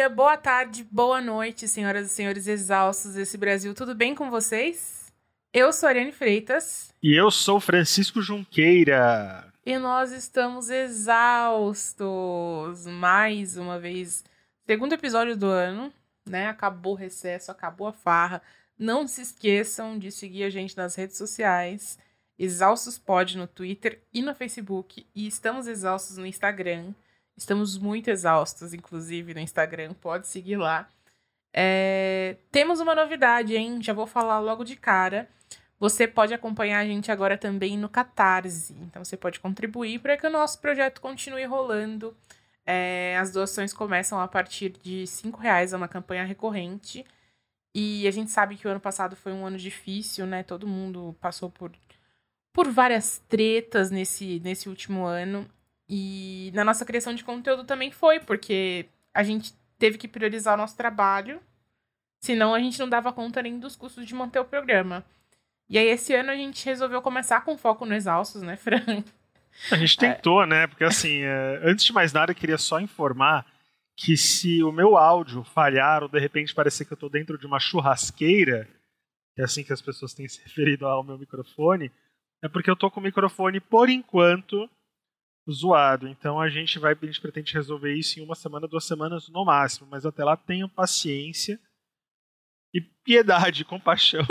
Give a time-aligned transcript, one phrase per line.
[0.00, 3.74] dia, boa tarde, boa noite, senhoras e senhores exaustos desse Brasil.
[3.74, 5.12] Tudo bem com vocês?
[5.52, 6.94] Eu sou a Ariane Freitas.
[7.02, 9.52] E eu sou Francisco Junqueira.
[9.66, 12.00] E nós estamos exaustos.
[12.86, 14.24] Mais uma vez.
[14.66, 15.92] Segundo episódio do ano,
[16.26, 16.48] né?
[16.48, 18.40] Acabou o recesso, acabou a farra.
[18.78, 21.98] Não se esqueçam de seguir a gente nas redes sociais.
[22.38, 25.06] Exaustos Pod no Twitter e no Facebook.
[25.14, 26.94] E estamos exaustos no Instagram.
[27.40, 29.94] Estamos muito exaustos, inclusive, no Instagram.
[29.94, 30.86] Pode seguir lá.
[31.54, 32.36] É...
[32.52, 33.82] Temos uma novidade, hein?
[33.82, 35.26] Já vou falar logo de cara.
[35.78, 38.76] Você pode acompanhar a gente agora também no Catarse.
[38.82, 42.14] Então você pode contribuir para que o nosso projeto continue rolando.
[42.66, 43.16] É...
[43.18, 47.06] as doações começam a partir de R$ reais, é uma campanha recorrente.
[47.74, 50.42] E a gente sabe que o ano passado foi um ano difícil, né?
[50.42, 51.72] Todo mundo passou por,
[52.52, 55.48] por várias tretas nesse, nesse último ano.
[55.92, 60.56] E na nossa criação de conteúdo também foi, porque a gente teve que priorizar o
[60.56, 61.40] nosso trabalho,
[62.20, 65.04] senão a gente não dava conta nem dos custos de manter o programa.
[65.68, 69.02] E aí, esse ano, a gente resolveu começar com foco no Exaustos, né, Fran?
[69.72, 70.46] A gente tentou, é.
[70.46, 70.66] né?
[70.68, 73.44] Porque, assim, é, antes de mais nada, eu queria só informar
[73.96, 77.46] que se o meu áudio falhar ou de repente parecer que eu estou dentro de
[77.46, 78.68] uma churrasqueira,
[79.34, 81.90] que é assim que as pessoas têm se referido ao meu microfone,
[82.42, 84.70] é porque eu estou com o microfone, por enquanto,
[85.52, 86.08] zoado.
[86.08, 89.44] Então a gente vai, a gente pretende resolver isso em uma semana, duas semanas no
[89.44, 89.88] máximo.
[89.90, 91.58] Mas até lá tenham paciência
[92.72, 94.20] e piedade, compaixão.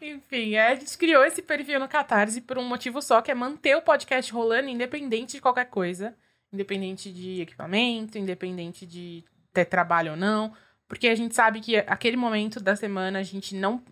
[0.00, 3.76] Enfim, a gente criou esse perfil no Catarse por um motivo só, que é manter
[3.76, 6.14] o podcast rolando independente de qualquer coisa.
[6.52, 10.52] Independente de equipamento, independente de ter trabalho ou não.
[10.88, 13.82] Porque a gente sabe que aquele momento da semana a gente não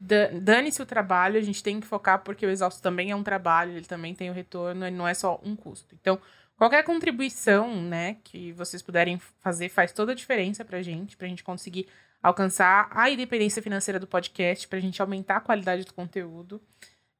[0.00, 3.72] dane-se o trabalho, a gente tem que focar porque o exausto também é um trabalho,
[3.72, 5.94] ele também tem o retorno, ele não é só um custo.
[6.00, 6.20] Então,
[6.56, 11.42] qualquer contribuição, né, que vocês puderem fazer faz toda a diferença pra gente, pra gente
[11.42, 11.88] conseguir
[12.22, 16.60] alcançar a independência financeira do podcast, pra gente aumentar a qualidade do conteúdo.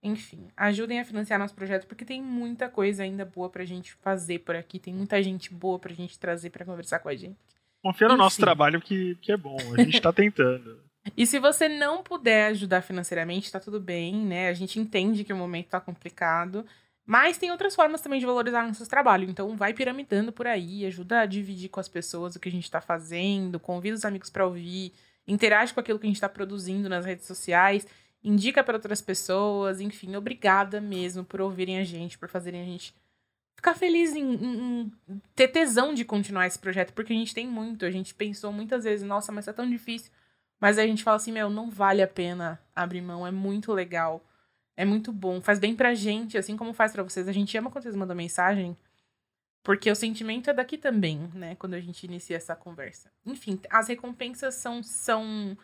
[0.00, 4.38] Enfim, ajudem a financiar nosso projeto porque tem muita coisa ainda boa pra gente fazer
[4.40, 7.36] por aqui, tem muita gente boa pra gente trazer para conversar com a gente.
[7.82, 8.22] Confia no Enfim.
[8.22, 10.80] nosso trabalho que, que é bom, a gente tá tentando.
[11.16, 14.48] E se você não puder ajudar financeiramente, tá tudo bem, né?
[14.48, 16.64] A gente entende que o momento tá complicado.
[17.10, 19.30] Mas tem outras formas também de valorizar nossos trabalhos.
[19.30, 22.64] Então, vai piramidando por aí, ajuda a dividir com as pessoas o que a gente
[22.64, 24.92] está fazendo, convida os amigos para ouvir,
[25.26, 27.86] interage com aquilo que a gente está produzindo nas redes sociais,
[28.22, 29.80] indica para outras pessoas.
[29.80, 32.94] Enfim, obrigada mesmo por ouvirem a gente, por fazerem a gente
[33.56, 37.46] ficar feliz em, em, em ter tesão de continuar esse projeto, porque a gente tem
[37.46, 37.86] muito.
[37.86, 40.12] A gente pensou muitas vezes, nossa, mas tá tão difícil.
[40.60, 44.24] Mas a gente fala assim, meu, não vale a pena abrir mão, é muito legal.
[44.76, 47.26] É muito bom, faz bem pra gente, assim como faz para vocês.
[47.26, 48.76] A gente ama quando vocês mandam mensagem,
[49.64, 51.56] porque o sentimento é daqui também, né?
[51.56, 53.10] Quando a gente inicia essa conversa.
[53.26, 55.56] Enfim, as recompensas são são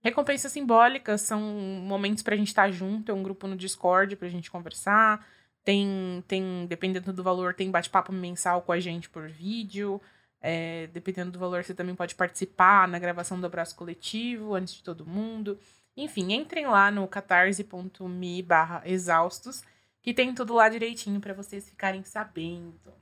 [0.00, 4.28] recompensas simbólicas, são momentos pra gente estar tá junto, é um grupo no Discord pra
[4.28, 5.26] gente conversar.
[5.64, 10.00] Tem tem dependendo do valor, tem bate-papo mensal com a gente por vídeo.
[10.44, 14.82] É, dependendo do valor, você também pode participar na gravação do abraço coletivo antes de
[14.82, 15.56] todo mundo.
[15.96, 19.62] Enfim, entrem lá no catarse.me barra exaustos,
[20.02, 22.92] que tem tudo lá direitinho para vocês ficarem sabendo.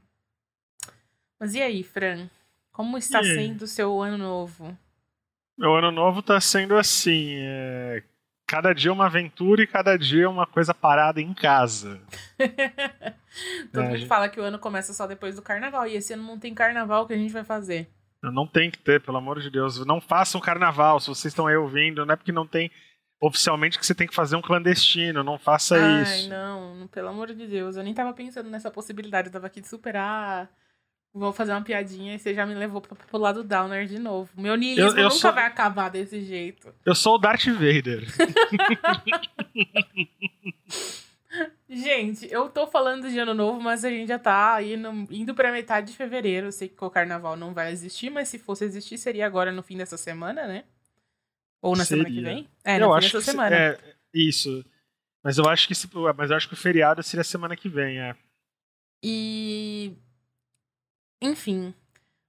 [1.38, 2.28] Mas e aí, Fran?
[2.70, 4.76] Como está sendo o seu ano novo?
[5.56, 8.02] Meu ano novo está sendo assim, é...
[8.50, 12.00] cada dia uma aventura e cada dia uma coisa parada em casa.
[13.72, 14.08] Todo é, mundo gente...
[14.08, 15.86] fala que o ano começa só depois do carnaval.
[15.86, 17.88] E esse ano não tem carnaval, o que a gente vai fazer?
[18.20, 19.86] Não tem que ter, pelo amor de Deus.
[19.86, 20.98] Não façam carnaval.
[20.98, 22.72] Se vocês estão aí ouvindo, não é porque não tem
[23.22, 25.22] oficialmente que você tem que fazer um clandestino.
[25.22, 26.24] Não faça Ai, isso.
[26.24, 26.88] Ai, não.
[26.88, 27.76] Pelo amor de Deus.
[27.76, 29.28] Eu nem tava pensando nessa possibilidade.
[29.28, 30.50] Eu tava aqui de superar.
[31.12, 34.30] Vou fazer uma piadinha e você já me levou pro, pro lado downer de novo.
[34.36, 35.32] Meu niilismo eu, eu nunca sou...
[35.32, 36.72] vai acabar desse jeito.
[36.86, 38.06] Eu sou o Darth Vader.
[41.68, 45.52] Gente, eu tô falando de ano novo, mas a gente já tá indo, indo pra
[45.52, 46.48] metade de fevereiro.
[46.48, 49.62] Eu sei que o carnaval não vai existir, mas se fosse existir, seria agora no
[49.62, 50.64] fim dessa semana, né?
[51.62, 52.04] Ou na seria.
[52.04, 52.48] semana que vem?
[52.64, 53.54] É, eu acho dessa semana.
[53.54, 53.78] É,
[54.12, 54.64] isso.
[55.22, 58.00] Mas eu acho que se, mas eu acho que o feriado seria semana que vem,
[58.00, 58.16] é.
[59.02, 59.92] E
[61.20, 61.74] enfim,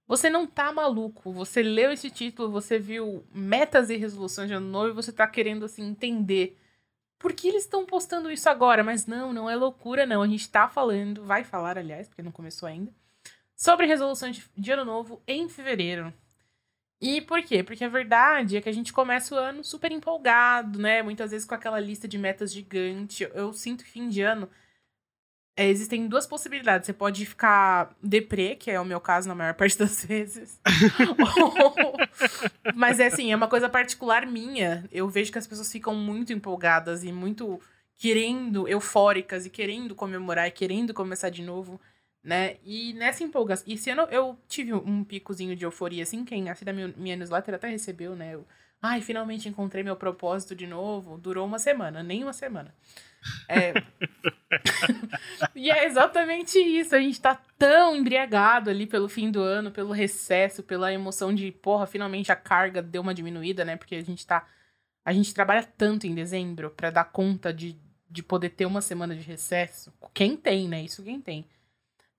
[0.06, 1.32] você não tá maluco.
[1.32, 5.26] Você leu esse título, você viu metas e resoluções de ano novo e você tá
[5.26, 6.58] querendo assim entender
[7.22, 8.82] por que eles estão postando isso agora?
[8.82, 10.22] Mas não, não é loucura, não.
[10.22, 12.92] A gente tá falando, vai falar, aliás, porque não começou ainda,
[13.54, 16.12] sobre resoluções de ano novo em fevereiro.
[17.00, 17.62] E por quê?
[17.62, 21.00] Porque a verdade é que a gente começa o ano super empolgado, né?
[21.00, 23.22] Muitas vezes com aquela lista de metas gigante.
[23.34, 24.48] Eu sinto que fim de ano
[25.56, 26.86] é, existem duas possibilidades.
[26.86, 30.60] Você pode ficar deprê, que é o meu caso na maior parte das vezes.
[32.74, 34.88] Mas é assim, é uma coisa particular minha.
[34.90, 37.60] Eu vejo que as pessoas ficam muito empolgadas e muito
[37.96, 41.80] querendo, eufóricas e querendo comemorar e querendo começar de novo,
[42.22, 42.56] né?
[42.64, 43.64] E nessa empolgação.
[43.68, 47.54] E se eu, eu tive um picozinho de euforia, assim, quem assina minha, minha newsletter
[47.54, 48.34] até recebeu, né?
[48.34, 48.46] Eu,
[48.82, 51.16] Ai, finalmente encontrei meu propósito de novo.
[51.16, 52.74] Durou uma semana, nem uma semana.
[53.48, 53.74] É...
[55.54, 56.96] e é exatamente isso.
[56.96, 61.52] A gente tá tão embriagado ali pelo fim do ano, pelo recesso, pela emoção de,
[61.52, 63.76] porra, finalmente a carga deu uma diminuída, né?
[63.76, 64.48] Porque a gente tá.
[65.04, 67.76] A gente trabalha tanto em dezembro para dar conta de,
[68.10, 69.92] de poder ter uma semana de recesso.
[70.12, 70.82] Quem tem, né?
[70.82, 71.46] Isso quem tem.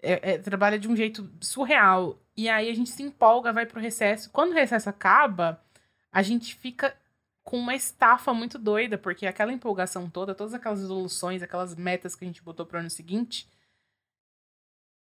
[0.04, 2.20] É, é, trabalha de um jeito surreal.
[2.36, 4.30] E aí a gente se empolga, vai pro recesso.
[4.32, 5.64] Quando o recesso acaba,
[6.12, 6.96] a gente fica
[7.44, 12.26] com uma estafa muito doida, porque aquela empolgação toda, todas aquelas resoluções, aquelas metas que
[12.26, 13.48] a gente botou pro ano seguinte,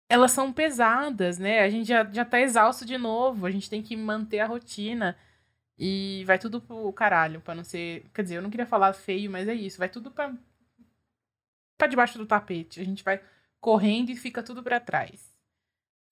[0.10, 1.62] elas são pesadas, né?
[1.62, 5.18] A gente já, já tá exausto de novo, a gente tem que manter a rotina.
[5.78, 8.06] E vai tudo pro caralho, pra não ser.
[8.14, 9.78] Quer dizer, eu não queria falar feio, mas é isso.
[9.78, 10.34] Vai tudo pra.
[11.78, 12.80] pra debaixo do tapete.
[12.80, 13.22] A gente vai
[13.66, 15.36] correndo e fica tudo para trás.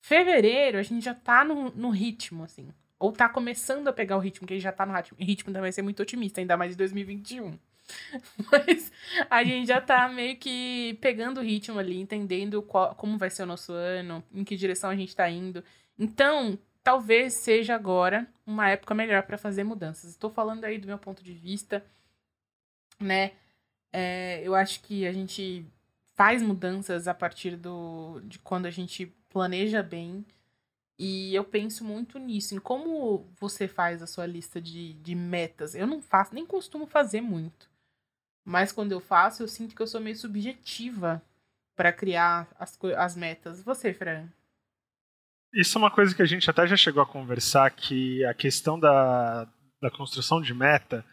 [0.02, 2.74] Fevereiro, a gente já tá no, no ritmo, assim.
[2.98, 5.18] Ou tá começando a pegar o ritmo, que ele já tá no ritmo.
[5.20, 7.56] ritmo também vai ser muito otimista, ainda mais em 2021.
[8.52, 8.92] Mas
[9.30, 13.44] a gente já tá meio que pegando o ritmo ali, entendendo qual, como vai ser
[13.44, 15.64] o nosso ano, em que direção a gente tá indo.
[16.00, 20.10] Então, talvez seja agora uma época melhor para fazer mudanças.
[20.10, 21.86] Estou falando aí do meu ponto de vista,
[23.00, 23.34] né?
[23.92, 25.64] É, eu acho que a gente
[26.16, 30.26] faz mudanças a partir do, de quando a gente planeja bem
[30.98, 35.74] e eu penso muito nisso, em como você faz a sua lista de, de metas.
[35.74, 37.70] Eu não faço, nem costumo fazer muito.
[38.46, 41.22] Mas quando eu faço, eu sinto que eu sou meio subjetiva
[41.76, 43.64] para criar as, as metas.
[43.64, 44.28] Você, Fran?
[45.54, 48.80] Isso é uma coisa que a gente até já chegou a conversar, que a questão
[48.80, 49.48] da,
[49.82, 51.06] da construção de meta,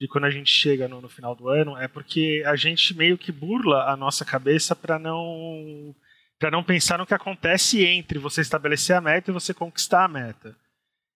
[0.00, 3.16] de quando a gente chega no, no final do ano, é porque a gente meio
[3.16, 5.94] que burla a nossa cabeça para não
[6.38, 10.08] para não pensar no que acontece entre você estabelecer a meta e você conquistar a
[10.08, 10.54] meta.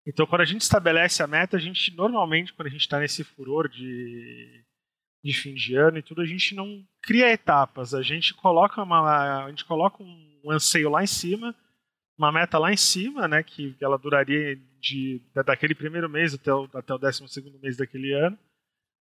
[0.07, 3.23] Então, quando a gente estabelece a meta, a gente normalmente, quando a gente está nesse
[3.23, 4.65] furor de,
[5.23, 7.93] de fim de ano e tudo, a gente não cria etapas.
[7.93, 11.55] A gente coloca uma, a gente coloca um anseio lá em cima,
[12.17, 16.69] uma meta lá em cima, né, que ela duraria de daquele primeiro mês até o,
[16.73, 18.39] até o décimo segundo mês daquele ano,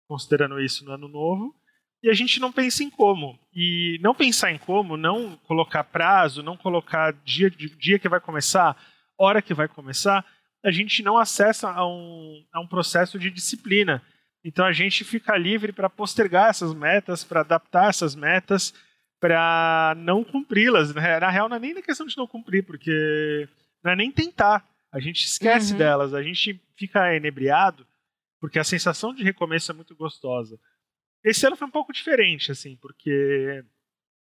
[0.10, 1.56] considerando isso no ano novo
[2.02, 3.38] e a gente não pensa em como.
[3.54, 8.76] E não pensar em como, não colocar prazo, não colocar dia, dia que vai começar,
[9.18, 10.26] hora que vai começar,
[10.64, 14.02] a gente não acessa a um, a um processo de disciplina.
[14.44, 18.74] Então a gente fica livre para postergar essas metas, para adaptar essas metas,
[19.20, 20.94] para não cumpri-las.
[20.94, 23.48] Na real, não é nem na questão de não cumprir, porque
[23.84, 24.66] não é nem tentar.
[24.92, 25.78] A gente esquece uhum.
[25.78, 27.86] delas, a gente fica enebriado,
[28.40, 30.60] porque a sensação de recomeço é muito gostosa.
[31.24, 33.64] Esse ano foi um pouco diferente, assim, porque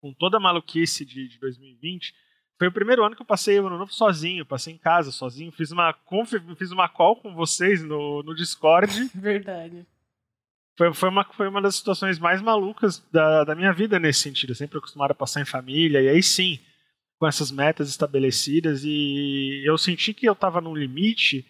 [0.02, 2.14] com toda a maluquice de, de 2020,
[2.58, 5.52] foi o primeiro ano que eu passei o ano novo sozinho, passei em casa sozinho,
[5.52, 5.96] fiz uma
[6.58, 8.92] fiz uma call com vocês no, no Discord.
[9.16, 9.86] Verdade.
[10.78, 14.52] Foi, foi, uma, foi uma das situações mais malucas da, da minha vida nesse sentido.
[14.52, 16.60] Eu sempre acostumado a passar em família, e aí sim,
[17.20, 21.46] com essas metas estabelecidas, e eu senti que eu estava num limite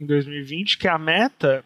[0.00, 1.64] em 2020, que a meta,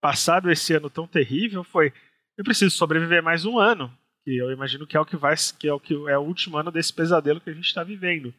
[0.00, 1.92] passado esse ano tão terrível, foi
[2.36, 3.92] eu preciso sobreviver mais um ano,
[4.24, 6.56] que eu imagino que é o que vai, que é o que é o último
[6.56, 8.32] ano desse pesadelo que a gente está vivendo.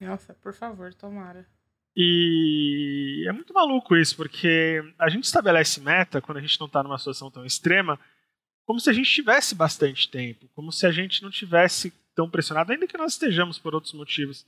[0.00, 1.46] Nossa, por favor, tomara.
[1.96, 6.82] E é muito maluco isso, porque a gente estabelece meta quando a gente não está
[6.82, 7.98] numa situação tão extrema,
[8.66, 12.70] como se a gente tivesse bastante tempo, como se a gente não tivesse tão pressionado,
[12.70, 14.44] ainda que nós estejamos por outros motivos.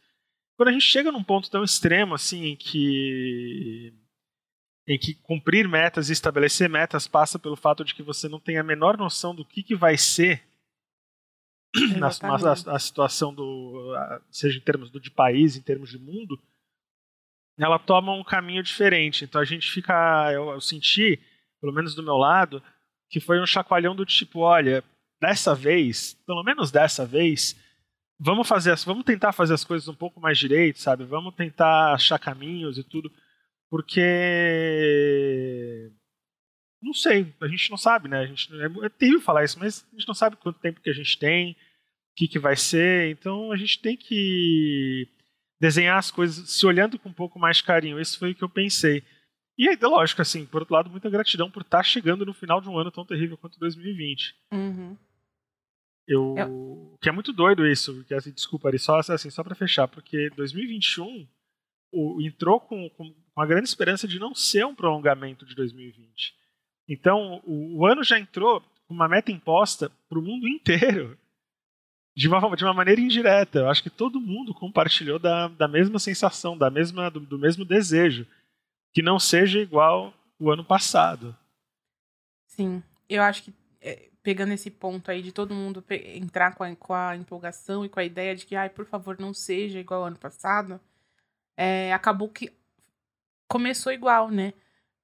[0.56, 3.94] Quando a gente chega num ponto tão extremo assim, em que
[4.88, 8.56] em que cumprir metas e estabelecer metas passa pelo fato de que você não tem
[8.56, 10.42] a menor noção do que, que vai ser
[11.98, 13.94] na, a, a, situação do
[14.30, 16.40] seja em termos do, de país, em termos de mundo,
[17.58, 19.24] ela toma um caminho diferente.
[19.24, 21.20] Então a gente fica, eu, eu senti,
[21.60, 22.62] pelo menos do meu lado,
[23.10, 24.82] que foi um chacoalhão do tipo, olha,
[25.20, 27.54] dessa vez, pelo menos dessa vez,
[28.18, 31.04] vamos fazer, vamos tentar fazer as coisas um pouco mais direito, sabe?
[31.04, 33.12] Vamos tentar achar caminhos e tudo
[33.70, 34.00] porque
[36.82, 38.20] não sei, a gente não sabe, né?
[38.20, 40.90] A gente, é, é terrível falar isso, mas a gente não sabe quanto tempo que
[40.90, 41.56] a gente tem, o
[42.16, 45.08] que, que vai ser, então a gente tem que
[45.60, 48.00] desenhar as coisas se olhando com um pouco mais de carinho.
[48.00, 49.02] Isso foi o que eu pensei.
[49.56, 52.68] E aí, lógico, assim, por outro lado, muita gratidão por estar chegando no final de
[52.68, 54.36] um ano tão terrível quanto 2020.
[54.52, 54.96] Uhum.
[56.06, 56.98] Eu, é.
[57.02, 60.30] Que é muito doido isso, que, assim, desculpa, Ari, só, assim, só para fechar, porque
[60.36, 61.28] 2021
[61.92, 66.34] o, entrou com, com uma grande esperança de não ser um prolongamento de 2020.
[66.88, 71.16] Então, o, o ano já entrou com uma meta imposta para o mundo inteiro
[72.16, 73.60] de uma, de uma maneira indireta.
[73.60, 77.64] Eu acho que todo mundo compartilhou da, da mesma sensação, da mesma, do, do mesmo
[77.64, 78.26] desejo.
[78.92, 81.36] Que não seja igual o ano passado.
[82.48, 86.74] Sim, eu acho que é, pegando esse ponto aí de todo mundo entrar com a,
[86.74, 90.00] com a, empolgação e com a ideia de que, ai, por favor, não seja igual
[90.00, 90.80] ao ano passado,
[91.56, 92.57] é, acabou que
[93.48, 94.52] começou igual, né?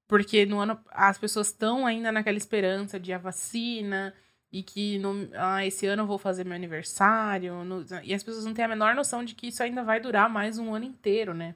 [0.06, 4.14] Porque no ano as pessoas estão ainda naquela esperança de a vacina
[4.52, 7.64] e que no, ah, esse ano eu vou fazer meu aniversário.
[7.64, 10.28] No, e as pessoas não têm a menor noção de que isso ainda vai durar
[10.28, 11.54] mais um ano inteiro, né?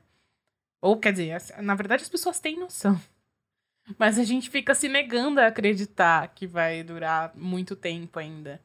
[0.81, 3.01] Ou quer dizer, na verdade as pessoas têm noção.
[3.99, 8.61] Mas a gente fica se negando a acreditar que vai durar muito tempo ainda.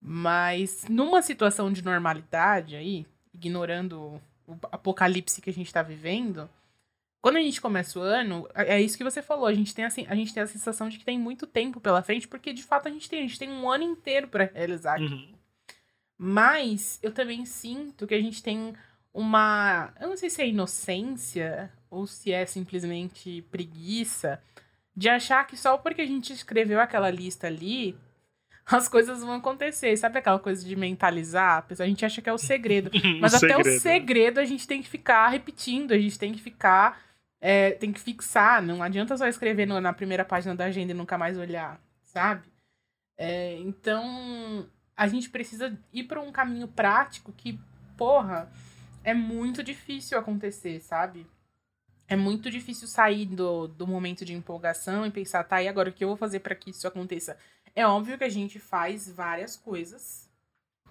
[0.00, 6.48] Mas numa situação de normalidade aí, ignorando o apocalipse que a gente está vivendo,
[7.20, 9.84] quando a gente começa o ano, é, é isso que você falou, a gente tem
[9.84, 12.62] assim, a gente tem a sensação de que tem muito tempo pela frente, porque de
[12.62, 15.34] fato a gente tem, a gente tem um ano inteiro para realizar uhum.
[16.22, 18.74] Mas eu também sinto que a gente tem
[19.10, 19.90] uma.
[19.98, 24.38] Eu não sei se é inocência ou se é simplesmente preguiça
[24.94, 27.98] de achar que só porque a gente escreveu aquela lista ali,
[28.66, 29.96] as coisas vão acontecer.
[29.96, 31.66] Sabe aquela coisa de mentalizar?
[31.78, 32.90] A gente acha que é o segredo.
[33.18, 33.76] Mas o até segredo.
[33.76, 37.00] o segredo a gente tem que ficar repetindo, a gente tem que ficar.
[37.40, 38.62] É, tem que fixar.
[38.62, 42.48] Não adianta só escrever no, na primeira página da agenda e nunca mais olhar, sabe?
[43.16, 47.58] É, então, a gente precisa ir para um caminho prático que,
[47.96, 48.50] porra
[49.04, 51.26] é muito difícil acontecer, sabe?
[52.08, 55.92] É muito difícil sair do, do momento de empolgação e pensar, tá, e agora o
[55.92, 57.36] que eu vou fazer para que isso aconteça?
[57.74, 60.28] É óbvio que a gente faz várias coisas,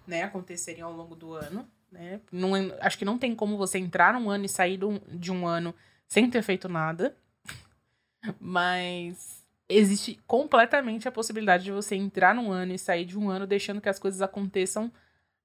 [0.08, 2.22] né, acontecerem ao longo do ano, né?
[2.32, 5.46] Não, acho que não tem como você entrar num ano e sair do, de um
[5.46, 5.76] ano
[6.10, 7.16] sem ter feito nada.
[8.40, 13.48] Mas existe completamente a possibilidade de você entrar num ano e sair de um ano
[13.48, 14.92] deixando que as coisas aconteçam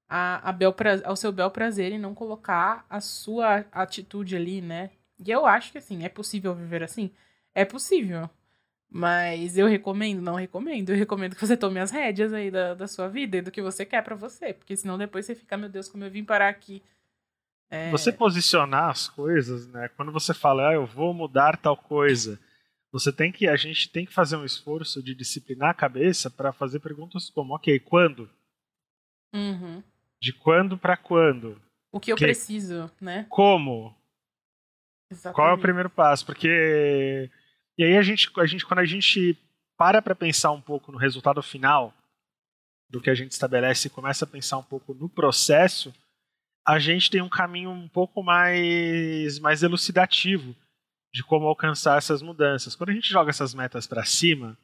[0.09, 4.61] a, a bel pra, ao seu bel prazer e não colocar a sua atitude ali,
[4.61, 4.89] né?
[5.23, 7.11] E eu acho que assim, é possível viver assim?
[7.53, 8.29] É possível.
[8.89, 10.21] Mas eu recomendo?
[10.21, 10.89] Não recomendo.
[10.91, 13.61] Eu recomendo que você tome as rédeas aí da, da sua vida e do que
[13.61, 14.53] você quer para você.
[14.53, 16.81] Porque senão depois você fica, meu Deus, como eu vim parar aqui.
[17.69, 17.89] É...
[17.91, 19.89] Você posicionar as coisas, né?
[19.89, 22.39] Quando você fala, ah, eu vou mudar tal coisa,
[22.91, 26.53] você tem que, a gente tem que fazer um esforço de disciplinar a cabeça para
[26.53, 28.29] fazer perguntas como, ok, quando?
[29.33, 29.83] Uhum.
[30.21, 31.61] De quando para quando?
[31.91, 32.25] O que eu que...
[32.25, 33.25] preciso, né?
[33.29, 33.95] Como?
[35.11, 35.35] Exatamente.
[35.35, 36.25] Qual é o primeiro passo?
[36.25, 37.29] Porque
[37.77, 39.37] e aí a gente, a gente quando a gente
[39.77, 41.93] para para pensar um pouco no resultado final
[42.89, 45.93] do que a gente estabelece e começa a pensar um pouco no processo,
[46.65, 50.55] a gente tem um caminho um pouco mais mais elucidativo
[51.13, 52.75] de como alcançar essas mudanças.
[52.75, 54.57] Quando a gente joga essas metas para cima,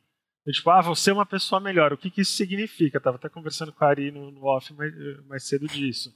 [0.46, 1.94] eu, tipo, ah, vou ser uma pessoa melhor.
[1.94, 2.98] O que, que isso significa?
[2.98, 4.94] Eu tava até conversando com a Ari no, no off mais,
[5.28, 6.14] mais cedo disso.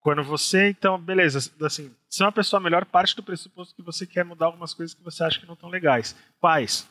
[0.00, 4.24] Quando você, então, beleza, assim, ser uma pessoa melhor parte do pressuposto que você quer
[4.24, 6.16] mudar algumas coisas que você acha que não estão legais.
[6.38, 6.88] Quais?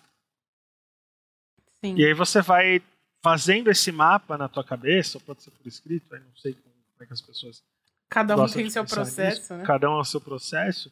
[1.83, 1.95] Sim.
[1.95, 2.83] E aí você vai
[3.23, 6.73] fazendo esse mapa na tua cabeça, ou pode ser por escrito, aí não sei como
[7.01, 7.63] é que as pessoas.
[8.09, 9.63] Cada um tem seu processo, nisso, né?
[9.65, 10.91] Cada um é o seu processo.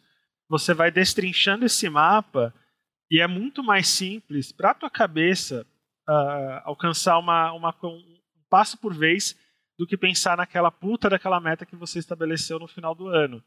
[0.50, 2.54] Você vai destrinchando esse mapa
[3.10, 5.66] e é muito mais simples para a tua cabeça
[6.08, 8.20] uh, alcançar uma, uma, um
[8.50, 9.36] passo por vez
[9.78, 13.44] do que pensar naquela puta daquela meta que você estabeleceu no final do ano.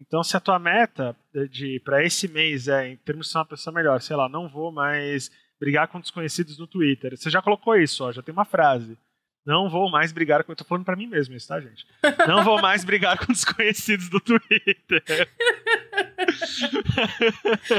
[0.00, 1.14] Então, se a tua meta
[1.50, 4.48] de para esse mês é, em termos de ser uma pessoa melhor, sei lá, não
[4.48, 7.16] vou mais brigar com desconhecidos no Twitter.
[7.16, 8.96] Você já colocou isso, ó, já tem uma frase.
[9.44, 10.52] Não vou mais brigar com.
[10.52, 11.86] Eu tô falando pra mim mesmo isso, tá, gente?
[12.28, 15.02] Não vou mais brigar com desconhecidos do Twitter.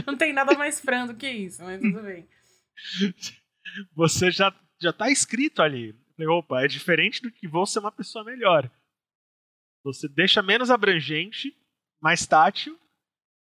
[0.05, 2.27] Não tem nada mais franco que isso, mas tudo bem.
[3.95, 5.95] Você já, já tá escrito ali.
[6.19, 8.69] Opa, é diferente do que vou ser uma pessoa melhor.
[9.83, 11.55] Você deixa menos abrangente,
[12.01, 12.79] mais tátil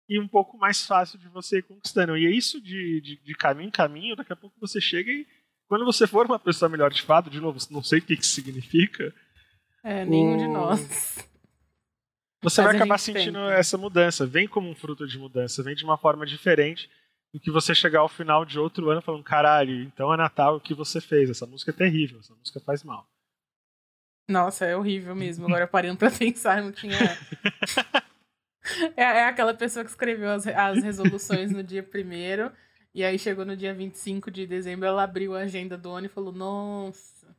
[0.09, 2.17] e um pouco mais fácil de você ir conquistando.
[2.17, 5.27] E é isso de, de, de caminho em caminho, daqui a pouco você chega e
[5.69, 8.31] quando você for uma pessoa melhor de fato, de novo, não sei o que isso
[8.35, 9.15] significa.
[9.85, 10.39] É, nenhum o...
[10.39, 11.29] de nós.
[12.43, 13.55] Você Mas vai acabar sentindo tenta.
[13.55, 14.27] essa mudança.
[14.27, 16.89] Vem como um fruto de mudança, vem de uma forma diferente
[17.33, 20.61] do que você chegar ao final de outro ano falando, caralho, então é Natal o
[20.61, 21.29] que você fez.
[21.29, 23.07] Essa música é terrível, essa música faz mal.
[24.29, 25.47] Nossa, é horrível mesmo.
[25.47, 26.97] Agora parando pra pensar, não tinha.
[28.97, 32.53] é, é, aquela pessoa que escreveu as, as resoluções no dia primeiro,
[32.95, 36.11] e aí chegou no dia 25 de dezembro, ela abriu a agenda do ano e
[36.11, 37.37] falou, nossa.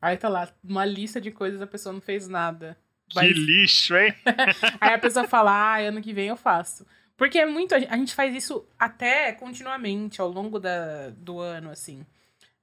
[0.00, 2.76] Aí tá lá, uma lista de coisas a pessoa não fez nada.
[3.14, 3.28] Mas...
[3.28, 4.14] Que lixo, hein?
[4.80, 6.86] Aí a pessoa fala, ah, ano que vem eu faço.
[7.16, 7.74] Porque é muito.
[7.74, 12.06] A gente faz isso até continuamente ao longo da, do ano, assim.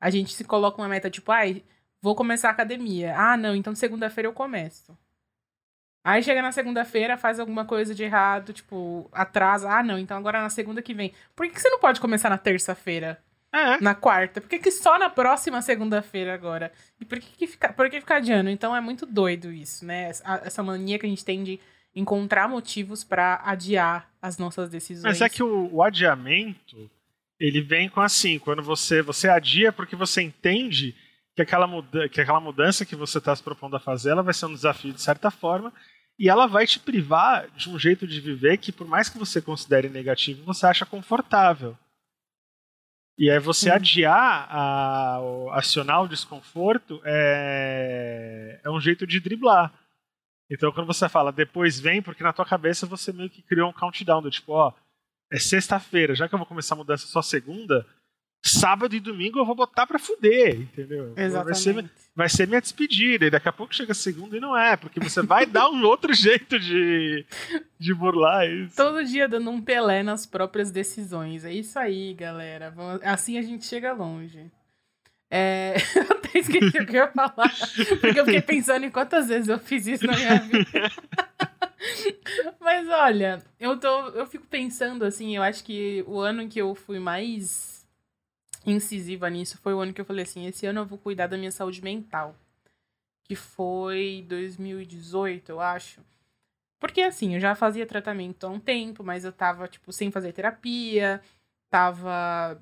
[0.02, 1.64] A gente se coloca uma meta, tipo, ai,
[2.02, 3.14] vou começar a academia.
[3.16, 4.98] Ah, não, então segunda-feira eu começo.
[6.04, 9.70] Aí chega na segunda-feira, faz alguma coisa de errado, tipo, atrasa.
[9.70, 11.12] Ah, não, então agora na segunda que vem.
[11.36, 13.22] Por que você não pode começar na terça-feira?
[13.52, 13.82] É.
[13.82, 14.42] Na quarta?
[14.42, 16.72] Por que, que só na próxima segunda-feira agora?
[17.00, 18.50] E por que, que ficar, por que ficar adiando?
[18.50, 20.12] Então é muito doido isso, né?
[20.44, 21.60] Essa mania que a gente tem de
[21.96, 25.04] encontrar motivos para adiar as nossas decisões.
[25.04, 26.90] Mas é que o, o, adiamento,
[27.40, 30.96] ele vem com assim, quando você, você adia porque você entende
[31.38, 34.34] que aquela, muda, que aquela mudança que você está se propondo a fazer, ela vai
[34.34, 35.72] ser um desafio de certa forma,
[36.18, 39.40] e ela vai te privar de um jeito de viver que, por mais que você
[39.40, 41.78] considere negativo, você acha confortável.
[43.20, 45.20] E aí você adiar a,
[45.52, 49.72] acionar o desconforto é, é um jeito de driblar.
[50.50, 53.74] Então, quando você fala depois vem, porque na tua cabeça você meio que criou um
[53.74, 54.74] countdown do tipo, ó,
[55.32, 57.86] é sexta-feira, já que eu vou começar a mudança só segunda,
[58.42, 61.14] sábado e domingo eu vou botar pra fuder, entendeu?
[61.18, 61.46] Exatamente.
[61.46, 64.78] Vai ser, vai ser minha despedida, e daqui a pouco chega segunda e não é,
[64.78, 67.26] porque você vai dar um outro jeito de,
[67.78, 68.76] de burlar isso.
[68.76, 71.44] Todo dia dando um pelé nas próprias decisões.
[71.44, 72.74] É isso aí, galera.
[73.04, 74.52] Assim a gente chega longe.
[75.30, 75.76] É...
[75.96, 77.54] eu até esqueci o que eu ia falar,
[78.00, 80.66] porque eu fiquei pensando em quantas vezes eu fiz isso na minha vida.
[82.60, 86.60] Mas olha, eu, tô, eu fico pensando assim, eu acho que o ano em que
[86.60, 87.77] eu fui mais
[88.72, 91.38] incisiva nisso foi o ano que eu falei assim: esse ano eu vou cuidar da
[91.38, 92.36] minha saúde mental.
[93.24, 96.02] Que foi 2018, eu acho.
[96.80, 100.32] Porque assim, eu já fazia tratamento há um tempo, mas eu tava, tipo, sem fazer
[100.34, 101.22] terapia,
[101.70, 102.62] tava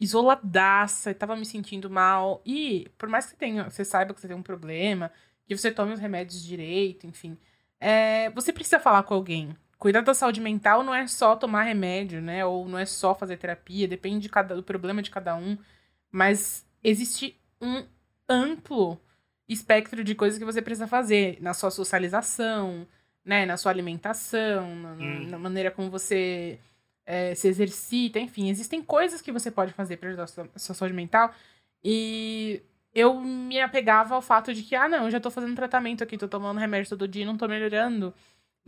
[0.00, 2.42] isoladaça, tava me sentindo mal.
[2.44, 5.10] E por mais que tenha, você saiba que você tem um problema,
[5.46, 7.38] que você tome os remédios direito, enfim,
[7.80, 9.56] é, você precisa falar com alguém.
[9.78, 12.44] Cuidar da saúde mental não é só tomar remédio, né?
[12.44, 15.56] Ou não é só fazer terapia, depende de cada, do problema de cada um.
[16.10, 17.86] Mas existe um
[18.28, 19.00] amplo
[19.48, 22.86] espectro de coisas que você precisa fazer na sua socialização,
[23.24, 23.46] né?
[23.46, 25.26] Na sua alimentação, na, hum.
[25.28, 26.58] na maneira como você
[27.06, 30.58] é, se exercita, enfim, existem coisas que você pode fazer para ajudar a sua, a
[30.58, 31.32] sua, saúde mental.
[31.82, 32.60] E
[32.92, 36.18] eu me apegava ao fato de que, ah, não, eu já tô fazendo tratamento aqui,
[36.18, 38.12] tô tomando remédio todo dia, não tô melhorando.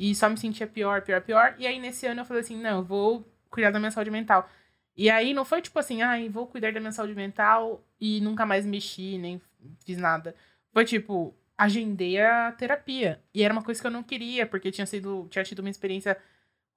[0.00, 1.54] E só me sentia pior, pior, pior.
[1.58, 4.48] E aí, nesse ano, eu falei assim, não, vou cuidar da minha saúde mental.
[4.96, 8.46] E aí, não foi tipo assim, ah, vou cuidar da minha saúde mental e nunca
[8.46, 9.38] mais mexi, nem
[9.84, 10.34] fiz nada.
[10.72, 13.22] Foi tipo, agendei a terapia.
[13.34, 16.16] E era uma coisa que eu não queria, porque tinha sido, tinha tido uma experiência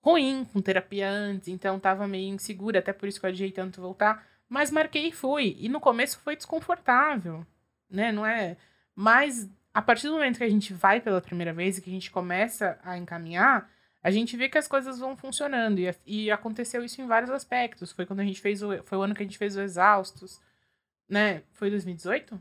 [0.01, 3.79] ruim com terapia antes, então tava meio insegura, até por isso que eu adiei tanto
[3.79, 4.27] voltar.
[4.49, 5.55] Mas marquei e fui.
[5.61, 7.47] E no começo foi desconfortável,
[7.89, 8.11] né?
[8.11, 8.57] Não é.
[8.93, 11.93] Mas a partir do momento que a gente vai pela primeira vez e que a
[11.93, 13.69] gente começa a encaminhar,
[14.03, 15.79] a gente vê que as coisas vão funcionando.
[15.79, 17.91] E, e aconteceu isso em vários aspectos.
[17.91, 18.83] Foi quando a gente fez o.
[18.83, 20.39] Foi o ano que a gente fez o Exaustos.
[21.09, 21.41] Né?
[21.53, 22.39] Foi 2018?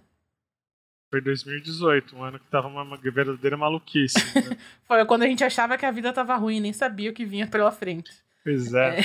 [1.10, 4.18] Foi 2018, um ano que tava uma verdadeira maluquice.
[4.34, 4.56] Né?
[4.84, 7.46] foi quando a gente achava que a vida tava ruim, nem sabia o que vinha
[7.46, 8.10] pela frente.
[8.42, 9.00] Pois é.
[9.00, 9.02] é.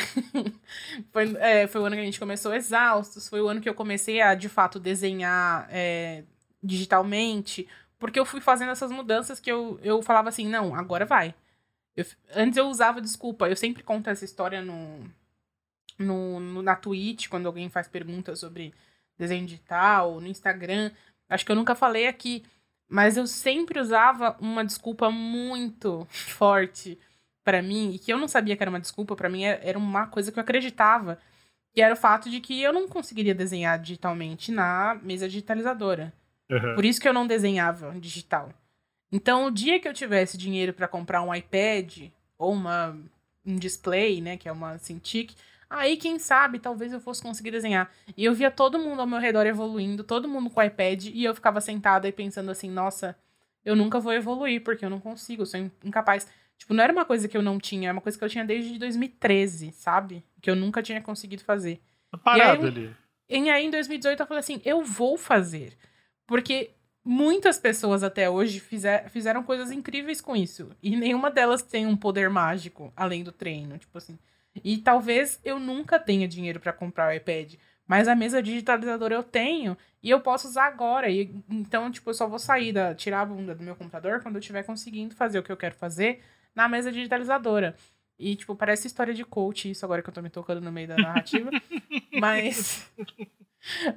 [1.11, 3.73] foi, é, foi o ano que a gente começou exaustos, foi o ano que eu
[3.73, 6.23] comecei a, de fato, desenhar é,
[6.63, 7.67] digitalmente,
[7.99, 11.33] porque eu fui fazendo essas mudanças que eu, eu falava assim, não, agora vai.
[11.95, 12.05] Eu,
[12.35, 15.03] antes eu usava desculpa, eu sempre conto essa história no,
[15.97, 18.73] no, no, na Twitch, quando alguém faz perguntas sobre
[19.17, 20.91] desenho digital, no Instagram,
[21.29, 22.43] Acho que eu nunca falei aqui,
[22.87, 26.97] mas eu sempre usava uma desculpa muito forte
[27.43, 30.07] para mim e que eu não sabia que era uma desculpa, para mim era uma
[30.07, 31.19] coisa que eu acreditava,
[31.73, 36.13] que era o fato de que eu não conseguiria desenhar digitalmente na mesa digitalizadora.
[36.49, 36.75] Uhum.
[36.75, 38.49] Por isso que eu não desenhava digital.
[39.11, 42.97] Então, o dia que eu tivesse dinheiro para comprar um iPad ou uma
[43.45, 45.33] um display, né, que é uma Cintiq,
[45.69, 47.91] Aí, quem sabe, talvez eu fosse conseguir desenhar.
[48.15, 51.35] E eu via todo mundo ao meu redor evoluindo, todo mundo com iPad, e eu
[51.35, 53.17] ficava sentada e pensando assim, nossa,
[53.65, 56.27] eu nunca vou evoluir, porque eu não consigo, eu sou incapaz.
[56.57, 58.45] Tipo, não era uma coisa que eu não tinha, é uma coisa que eu tinha
[58.45, 60.23] desde 2013, sabe?
[60.41, 61.81] Que eu nunca tinha conseguido fazer.
[62.23, 62.95] Parado e aí, ali.
[63.29, 65.73] E aí, em 2018, eu falei assim, eu vou fazer.
[66.27, 66.71] Porque
[67.03, 70.69] muitas pessoas até hoje fizer, fizeram coisas incríveis com isso.
[70.83, 73.77] E nenhuma delas tem um poder mágico, além do treino.
[73.77, 74.19] Tipo assim,
[74.63, 77.55] e talvez eu nunca tenha dinheiro para comprar o iPad,
[77.87, 81.09] mas a mesa digitalizadora eu tenho e eu posso usar agora.
[81.09, 84.35] E, então, tipo, eu só vou sair da, tirar a bunda do meu computador quando
[84.35, 86.21] eu estiver conseguindo fazer o que eu quero fazer
[86.53, 87.75] na mesa digitalizadora.
[88.19, 90.87] E, tipo, parece história de coach isso agora que eu tô me tocando no meio
[90.87, 91.49] da narrativa.
[92.19, 92.91] mas.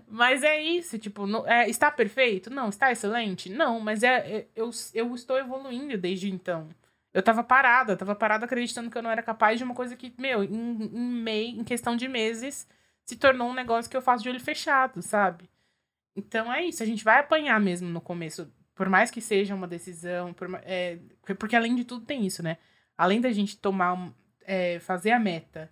[0.08, 2.50] Mas é isso, tipo, não, é, está perfeito?
[2.50, 2.68] Não.
[2.68, 3.50] Está excelente?
[3.50, 6.68] Não, mas é, é, eu, eu estou evoluindo desde então.
[7.12, 10.14] Eu tava parada, tava parada acreditando que eu não era capaz de uma coisa que,
[10.18, 12.68] meu, em, em, mei, em questão de meses,
[13.04, 15.50] se tornou um negócio que eu faço de olho fechado, sabe?
[16.14, 19.66] Então é isso, a gente vai apanhar mesmo no começo, por mais que seja uma
[19.66, 20.98] decisão, por, é,
[21.38, 22.58] porque além de tudo tem isso, né?
[22.96, 25.70] Além da gente tomar, é, fazer a meta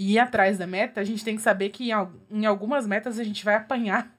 [0.00, 1.90] e ir atrás da meta, a gente tem que saber que
[2.30, 4.10] em, algumas metas a gente vai apanhar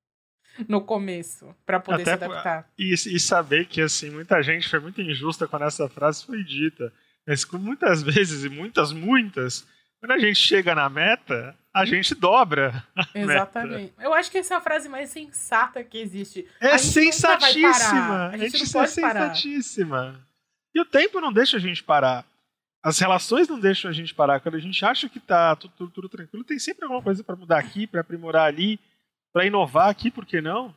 [0.66, 2.70] no começo para poder Até, se adaptar.
[2.78, 6.90] E, e, saber que assim muita gente foi muito injusta quando essa frase foi dita,
[7.26, 9.66] mas muitas vezes e muitas muitas,
[10.00, 12.82] quando a gente chega na meta, a gente dobra.
[13.14, 13.92] Exatamente.
[13.98, 14.02] Meta.
[14.02, 16.48] Eu acho que essa é a frase mais sensata que existe.
[16.58, 18.28] É sensatíssima.
[18.28, 19.96] A gente, a gente é sensatíssima.
[19.96, 20.20] Parar.
[20.74, 22.24] E o tempo não deixa a gente parar.
[22.88, 24.40] As relações não deixam a gente parar.
[24.40, 27.36] Quando a gente acha que tá tudo, tudo, tudo tranquilo, tem sempre alguma coisa para
[27.36, 28.80] mudar aqui, para aprimorar ali,
[29.30, 30.74] para inovar aqui, por que não?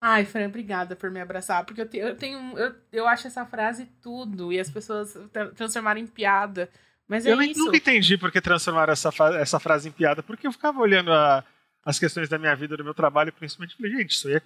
[0.00, 2.58] Ai, Fran, obrigada por me abraçar, porque eu, te, eu tenho.
[2.58, 5.16] Eu, eu acho essa frase tudo, e as pessoas
[5.54, 6.68] transformaram em piada.
[7.06, 7.60] Mas eu é isso.
[7.60, 11.44] nunca entendi por que transformaram essa, essa frase em piada, porque eu ficava olhando a,
[11.84, 14.42] as questões da minha vida, do meu trabalho, principalmente, falei, gente, isso aí é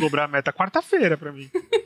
[0.00, 1.48] cobrar a meta quarta-feira para mim.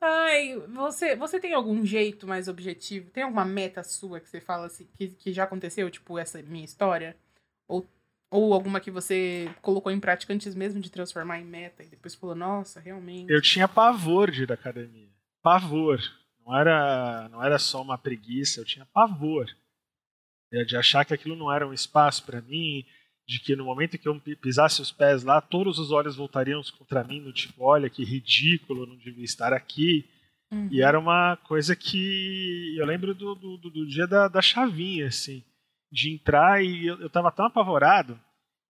[0.00, 3.10] Ai, você, você tem algum jeito mais objetivo?
[3.10, 6.64] Tem alguma meta sua que você fala assim, que, que já aconteceu, tipo essa minha
[6.64, 7.14] história?
[7.68, 7.86] Ou,
[8.30, 12.14] ou alguma que você colocou em prática antes mesmo de transformar em meta e depois
[12.14, 13.30] falou, nossa, realmente.
[13.30, 15.10] Eu tinha pavor de ir à academia.
[15.42, 16.00] Pavor.
[16.46, 19.46] Não era, não era só uma preguiça, eu tinha pavor.
[20.50, 22.84] De achar que aquilo não era um espaço para mim,
[23.30, 27.04] de que no momento que eu pisasse os pés lá, todos os olhos voltariam contra
[27.04, 30.04] mim, no tipo, olha que ridículo, não devia estar aqui.
[30.50, 30.68] Uhum.
[30.68, 35.44] E era uma coisa que eu lembro do, do, do dia da, da chavinha, assim,
[35.92, 38.20] de entrar e eu, eu tava tão apavorado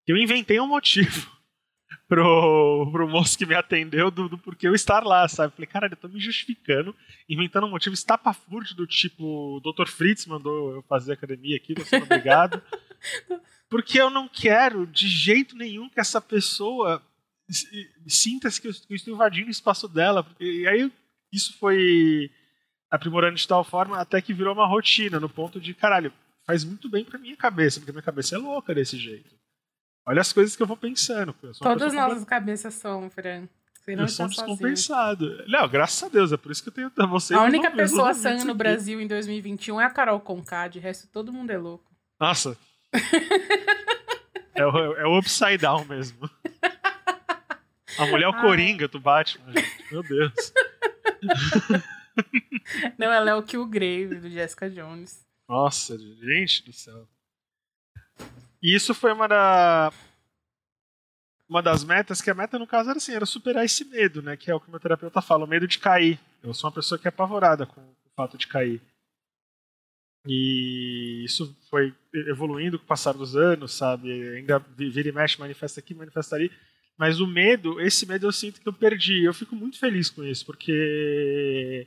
[0.05, 1.31] que eu inventei um motivo
[2.07, 5.55] pro, pro moço que me atendeu do, do porquê eu estar lá, sabe?
[5.55, 6.95] Falei, cara, eu tô me justificando,
[7.27, 9.25] inventando um motivo estapafúrdio do tipo,
[9.57, 9.89] o Dr.
[9.89, 12.63] Fritz mandou eu fazer academia aqui, você obrigado.
[13.69, 17.03] Porque eu não quero de jeito nenhum que essa pessoa
[18.07, 20.27] sinta que eu estou invadindo o espaço dela.
[20.39, 20.93] E aí
[21.33, 22.31] isso foi
[22.91, 26.13] aprimorando de tal forma até que virou uma rotina, no ponto de, caralho,
[26.45, 29.39] faz muito bem pra minha cabeça, porque minha cabeça é louca desse jeito.
[30.07, 31.35] Olha as coisas que eu vou pensando.
[31.43, 33.47] Eu Todas nossas cabeças são, Fran.
[33.81, 35.45] Você não eu sou descompensado.
[35.47, 37.35] Não, graças a Deus, é por isso que eu tenho você.
[37.35, 41.33] A única pessoa sã no Brasil em 2021 é a Carol Conká, de resto todo
[41.33, 41.91] mundo é louco.
[42.19, 42.59] Nossa,
[44.55, 46.29] é, o, é o upside down mesmo.
[47.99, 49.93] A mulher é o Coringa do Batman, gente.
[49.93, 50.33] Meu Deus.
[52.99, 55.25] Não, ela é o Killgrave do Jessica Jones.
[55.49, 57.09] Nossa, gente do céu.
[58.63, 59.93] E isso foi uma da
[61.49, 64.37] uma das metas, que a meta no caso era assim, era superar esse medo, né,
[64.37, 66.21] que é o que o meu terapeuta fala, o medo de cair.
[66.43, 68.81] Eu sou uma pessoa que é apavorada com o fato de cair.
[70.27, 71.95] E isso foi
[72.29, 74.11] evoluindo com o passar dos anos, sabe?
[74.37, 76.51] Ainda vira e mexe, manifesta aqui, manifesta ali.
[76.99, 79.25] Mas o medo, esse medo eu sinto que eu perdi.
[79.25, 81.87] Eu fico muito feliz com isso, porque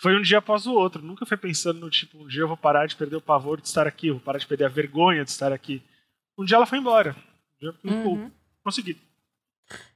[0.00, 1.02] foi um dia após o outro.
[1.02, 3.68] Nunca foi pensando no tipo, um dia eu vou parar de perder o pavor de
[3.68, 5.82] estar aqui, vou parar de perder a vergonha de estar aqui.
[6.38, 7.14] Um dia ela foi embora.
[7.56, 8.30] Um dia eu uhum.
[8.62, 8.98] consegui.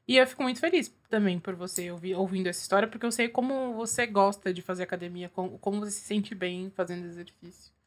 [0.06, 3.28] E eu fico muito feliz também por você ouvir, ouvindo essa história, porque eu sei
[3.28, 7.77] como você gosta de fazer academia, como, como você se sente bem fazendo exercício.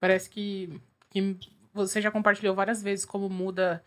[0.00, 0.80] Parece que,
[1.10, 1.38] que
[1.72, 3.84] você já compartilhou várias vezes como muda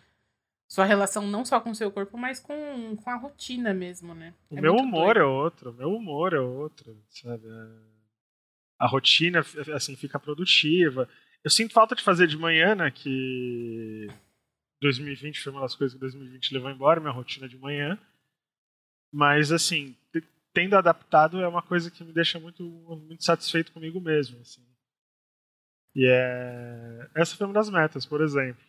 [0.68, 4.36] sua relação não só com o seu corpo, mas com, com a rotina mesmo, né?
[4.52, 5.20] É o meu humor doido.
[5.20, 7.48] é outro, o meu humor é outro, sabe?
[8.78, 9.44] A rotina,
[9.74, 11.10] assim, fica produtiva.
[11.44, 12.92] Eu sinto falta de fazer de manhã, né?
[12.92, 14.08] Que
[14.80, 17.98] 2020 foi uma das coisas que 2020 levou embora, minha rotina de manhã.
[19.12, 19.96] Mas, assim,
[20.54, 24.69] tendo adaptado é uma coisa que me deixa muito, muito satisfeito comigo mesmo, assim.
[25.96, 27.10] E é...
[27.16, 28.64] essa foi uma das metas, por exemplo.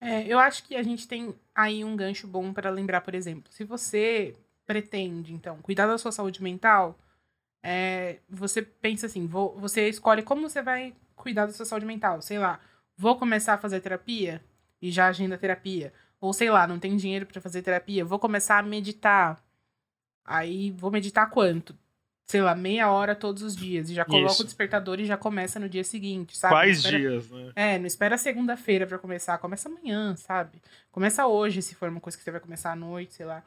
[0.00, 3.52] É, eu acho que a gente tem aí um gancho bom para lembrar, por exemplo,
[3.52, 6.98] se você pretende, então, cuidar da sua saúde mental,
[7.62, 12.22] é, você pensa assim, vou, você escolhe como você vai cuidar da sua saúde mental.
[12.22, 12.60] Sei lá,
[12.96, 14.42] vou começar a fazer terapia
[14.80, 15.92] e já agenda terapia.
[16.20, 19.42] Ou sei lá, não tem dinheiro para fazer terapia, vou começar a meditar.
[20.24, 21.76] Aí vou meditar quanto?
[22.30, 23.90] Sei lá, meia hora todos os dias.
[23.90, 24.42] E já coloca Isso.
[24.42, 26.54] o despertador e já começa no dia seguinte, sabe?
[26.54, 26.96] Quais espera...
[26.96, 27.52] dias, né?
[27.56, 29.36] É, não espera segunda-feira para começar.
[29.38, 30.62] Começa amanhã, sabe?
[30.92, 33.42] Começa hoje, se for uma coisa que você vai começar à noite, sei lá.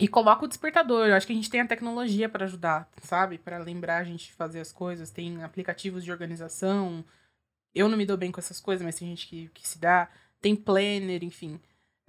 [0.00, 1.06] E coloca o despertador.
[1.06, 3.38] Eu acho que a gente tem a tecnologia para ajudar, sabe?
[3.38, 5.08] Para lembrar a gente de fazer as coisas.
[5.08, 7.04] Tem aplicativos de organização.
[7.72, 10.08] Eu não me dou bem com essas coisas, mas tem gente que, que se dá.
[10.40, 11.60] Tem planner, enfim.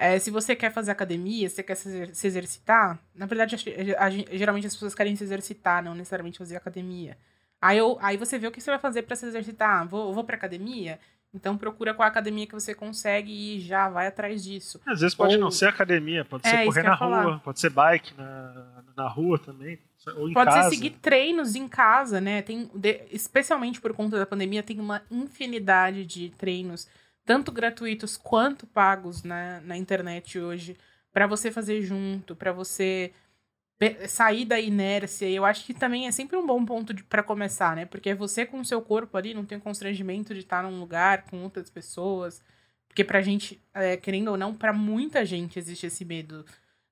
[0.02, 3.58] É, se você quer fazer academia, se você quer se, exercitar, na verdade,
[3.98, 7.18] a, geralmente as pessoas querem se exercitar, não necessariamente fazer academia.
[7.62, 9.86] Aí, eu, aí você vê o que você vai fazer para se exercitar.
[9.86, 10.98] Vou, vou pra academia?
[11.34, 14.80] Então procura qual academia que você consegue e já vai atrás disso.
[14.88, 15.42] Às vezes pode Ou...
[15.42, 17.40] não ser academia, pode é, ser correr na rua, falar.
[17.40, 19.78] pode ser bike na, na rua também.
[20.16, 20.70] Ou em pode casa.
[20.70, 22.42] ser seguir treinos em casa, né?
[22.42, 26.88] Tem, de, especialmente por conta da pandemia, tem uma infinidade de treinos,
[27.30, 30.76] tanto gratuitos quanto pagos na, na internet hoje,
[31.14, 33.14] para você fazer junto, para você
[34.08, 35.30] sair da inércia.
[35.30, 37.86] Eu acho que também é sempre um bom ponto para começar, né?
[37.86, 41.44] Porque você com o seu corpo ali, não tem constrangimento de estar num lugar com
[41.44, 42.44] outras pessoas.
[42.88, 46.44] Porque pra gente, é, querendo ou não, para muita gente existe esse medo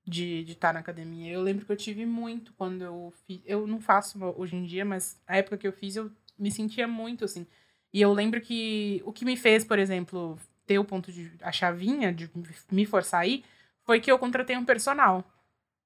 [0.06, 1.34] de, estar na academia.
[1.34, 3.42] Eu lembro que eu tive muito quando eu fiz.
[3.44, 6.88] Eu não faço hoje em dia, mas a época que eu fiz, eu me sentia
[6.88, 7.48] muito assim.
[7.94, 11.32] E eu lembro que o que me fez, por exemplo, ter o ponto de.
[11.42, 12.30] a chavinha de
[12.72, 13.44] me forçar aí,
[13.84, 15.24] foi que eu contratei um personal.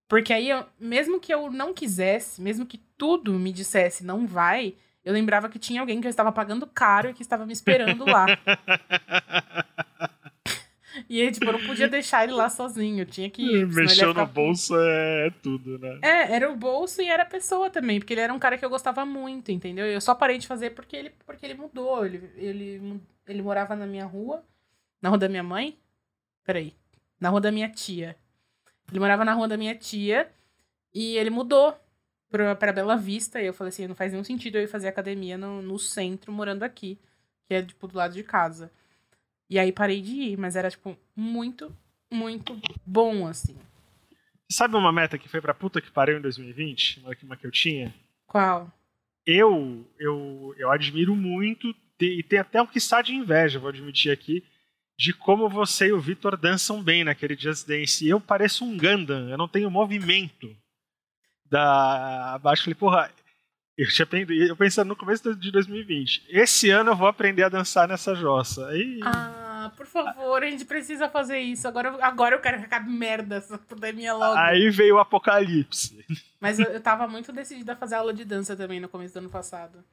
[0.07, 4.75] Porque aí, eu, mesmo que eu não quisesse, mesmo que tudo me dissesse não vai,
[5.05, 8.05] eu lembrava que tinha alguém que eu estava pagando caro e que estava me esperando
[8.05, 8.25] lá.
[11.09, 13.67] e aí, tipo, eu não podia deixar ele lá sozinho, tinha que ir.
[13.67, 15.99] Mexeu no bolso é tudo, né?
[16.01, 18.65] É, era o bolso e era a pessoa também, porque ele era um cara que
[18.65, 19.85] eu gostava muito, entendeu?
[19.85, 22.05] Eu só parei de fazer porque ele, porque ele mudou.
[22.05, 24.43] Ele, ele, ele morava na minha rua,
[25.01, 25.77] na rua da minha mãe.
[26.43, 26.73] Peraí.
[27.19, 28.15] Na rua da minha tia.
[28.89, 30.29] Ele morava na rua da minha tia
[30.93, 31.75] e ele mudou
[32.29, 33.41] pra, pra Bela Vista.
[33.41, 36.31] E eu falei assim: não faz nenhum sentido eu ir fazer academia no, no centro,
[36.31, 36.99] morando aqui,
[37.45, 38.71] que é, tipo, do lado de casa.
[39.51, 41.75] E aí parei de ir, mas era, tipo, muito,
[42.09, 43.57] muito bom, assim.
[44.49, 47.01] Sabe uma meta que foi pra puta que pariu em 2020?
[47.01, 47.93] Uma, uma que eu tinha?
[48.25, 48.71] Qual?
[49.25, 54.09] Eu, eu, eu admiro muito, e tem até um que está de inveja, vou admitir
[54.09, 54.41] aqui,
[54.97, 58.05] de como você e o Vitor dançam bem naquele Just Dance.
[58.05, 60.55] E eu pareço um Gundam, eu não tenho movimento.
[61.45, 63.11] Da abaixo, falei, porra,
[63.77, 64.07] eu, tinha,
[64.47, 66.27] eu pensando no começo de 2020.
[66.29, 68.65] Esse ano eu vou aprender a dançar nessa jossa.
[68.69, 69.01] Aí...
[69.03, 71.67] Ah, por favor, a gente precisa fazer isso.
[71.67, 74.37] Agora, agora eu quero ficar merda essa pandemia logo.
[74.37, 76.05] Aí veio o apocalipse.
[76.39, 79.19] Mas eu, eu tava muito decidida a fazer aula de dança também no começo do
[79.19, 79.83] ano passado.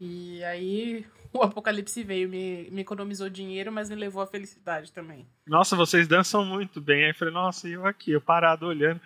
[0.00, 5.26] E aí o apocalipse veio, me, me economizou dinheiro, mas me levou à felicidade também.
[5.46, 7.04] Nossa, vocês dançam muito bem.
[7.04, 9.00] Aí eu falei, nossa, e eu aqui, eu parado olhando.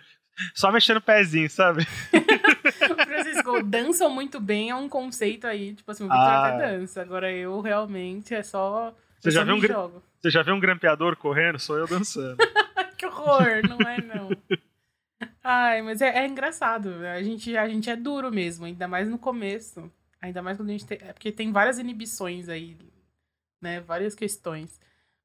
[0.54, 1.84] Só mexendo o pezinho, sabe?
[3.06, 6.48] Francisco, dançam muito bem é um conceito aí, tipo assim, o Victor ah.
[6.48, 7.02] até dança.
[7.02, 8.94] Agora eu realmente é só.
[9.22, 10.02] Você já, viu um jogo.
[10.20, 11.58] Você já viu um grampeador correndo?
[11.58, 12.36] Sou eu dançando.
[12.98, 14.30] que horror, não é não.
[15.44, 16.88] Ai, mas é, é engraçado.
[17.06, 19.90] A gente, a gente é duro mesmo, ainda mais no começo.
[20.20, 20.98] Ainda mais quando a gente tem.
[21.00, 22.76] É porque tem várias inibições aí,
[23.60, 23.80] né?
[23.80, 24.80] Várias questões.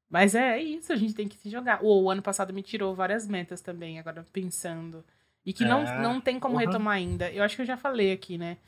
[0.08, 1.82] Mas é, é isso, a gente tem que se jogar.
[1.82, 5.04] O, o ano passado me tirou várias metas também, agora pensando.
[5.44, 6.60] E que é, não, não tem como uhum.
[6.60, 7.30] retomar ainda.
[7.32, 8.58] Eu acho que eu já falei aqui, né?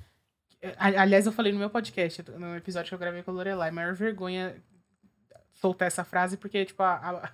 [0.77, 3.71] Aliás, eu falei no meu podcast, no episódio que eu gravei com a Lorelai.
[3.71, 4.55] Maior vergonha
[5.61, 7.33] soltar essa frase, porque, tipo, a, a,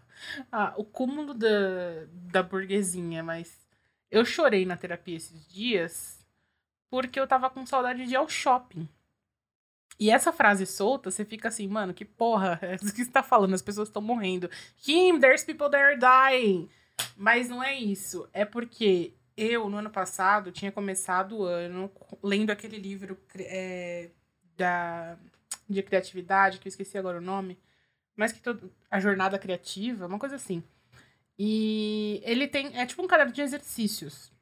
[0.50, 3.22] a, o cúmulo da, da burguesinha.
[3.22, 3.66] Mas
[4.10, 6.16] eu chorei na terapia esses dias
[6.90, 8.88] porque eu tava com saudade de ir ao shopping.
[9.98, 13.22] E essa frase solta, você fica assim, mano, que porra é isso que você tá
[13.22, 13.54] falando?
[13.54, 14.50] As pessoas estão morrendo.
[14.78, 16.68] Kim, there's people that are dying.
[17.16, 18.28] Mas não é isso.
[18.32, 21.90] É porque eu, no ano passado, tinha começado o ano
[22.22, 24.10] lendo aquele livro é,
[24.56, 25.18] da,
[25.68, 27.58] de criatividade, que eu esqueci agora o nome,
[28.16, 30.62] mas que todo, a jornada criativa, uma coisa assim.
[31.38, 32.76] E ele tem.
[32.78, 34.32] É tipo um caderno de exercícios.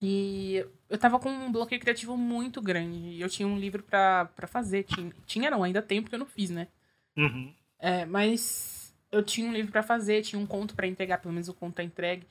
[0.00, 2.98] E eu tava com um bloqueio criativo muito grande.
[2.98, 4.84] E eu tinha um livro para fazer.
[4.84, 6.68] Tinha, tinha não, ainda tem, porque eu não fiz, né?
[7.16, 7.52] Uhum.
[7.78, 11.48] É, mas eu tinha um livro para fazer, tinha um conto para entregar, pelo menos
[11.48, 12.26] o conto é entregue.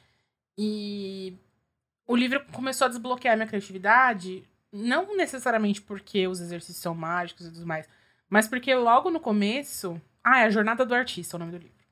[0.57, 1.33] E
[2.07, 7.51] o livro começou a desbloquear minha criatividade, não necessariamente porque os exercícios são mágicos e
[7.51, 7.89] tudo mais,
[8.29, 9.99] mas porque logo no começo.
[10.27, 11.85] Ah, é a Jornada do Artista, é o nome do livro.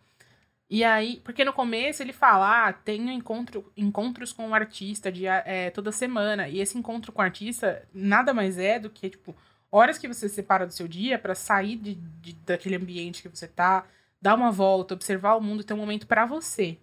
[0.67, 5.27] E aí, porque no começo ele fala, ah, tenho encontro, encontros com o artista de,
[5.27, 6.49] é, toda semana.
[6.49, 9.35] E esse encontro com o artista nada mais é do que, tipo,
[9.71, 13.47] horas que você separa do seu dia para sair de, de, daquele ambiente que você
[13.47, 13.85] tá,
[14.19, 16.79] dar uma volta, observar o mundo, ter um momento para você.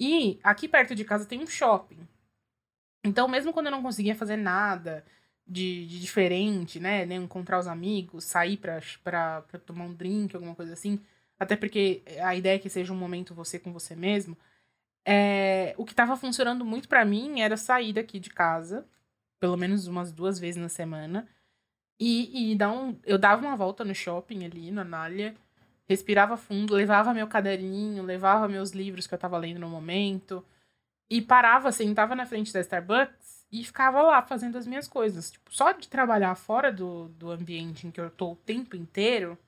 [0.00, 2.08] E aqui perto de casa tem um shopping.
[3.04, 5.04] Então, mesmo quando eu não conseguia fazer nada
[5.52, 10.54] de, de diferente, né, encontrar os amigos, sair pra, pra, pra tomar um drink, alguma
[10.54, 11.00] coisa assim,
[11.38, 14.36] até porque a ideia é que seja um momento você com você mesmo.
[15.06, 18.86] É, o que estava funcionando muito para mim era sair daqui de casa,
[19.40, 21.28] pelo menos umas duas vezes na semana,
[21.98, 25.34] E, e dá um, eu dava uma volta no shopping ali, na Anália,
[25.88, 30.44] respirava fundo, levava meu caderninho, levava meus livros que eu tava lendo no momento,
[31.10, 33.21] e parava, sentava na frente da Starbucks
[33.52, 35.30] e ficava lá fazendo as minhas coisas.
[35.30, 39.38] Tipo, só de trabalhar fora do, do ambiente em que eu tô o tempo inteiro,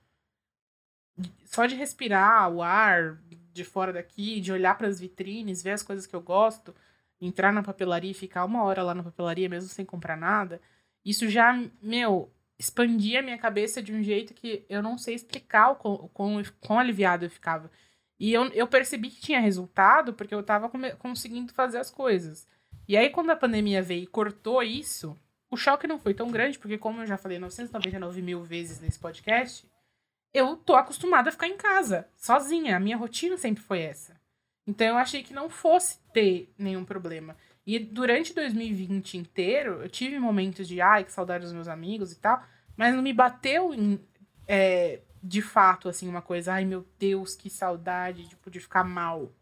[1.46, 3.18] só de respirar o ar
[3.52, 6.74] de fora daqui, de olhar para as vitrines, ver as coisas que eu gosto,
[7.20, 10.60] entrar na papelaria e ficar uma hora lá na papelaria mesmo sem comprar nada,
[11.04, 15.70] isso já, meu, expandia a minha cabeça de um jeito que eu não sei explicar
[15.70, 17.70] o quão, quão, quão aliviado eu ficava.
[18.18, 22.46] E eu, eu percebi que tinha resultado porque eu tava conseguindo fazer as coisas.
[22.86, 25.18] E aí, quando a pandemia veio e cortou isso,
[25.50, 28.98] o choque não foi tão grande, porque, como eu já falei 999 mil vezes nesse
[28.98, 29.66] podcast,
[30.32, 32.76] eu tô acostumada a ficar em casa, sozinha.
[32.76, 34.20] A minha rotina sempre foi essa.
[34.66, 37.36] Então eu achei que não fosse ter nenhum problema.
[37.66, 42.18] E durante 2020 inteiro, eu tive momentos de, ai, que saudade dos meus amigos e
[42.18, 42.42] tal,
[42.76, 44.00] mas não me bateu em,
[44.46, 49.32] é, de fato, assim, uma coisa, ai meu Deus, que saudade, tipo, de ficar mal.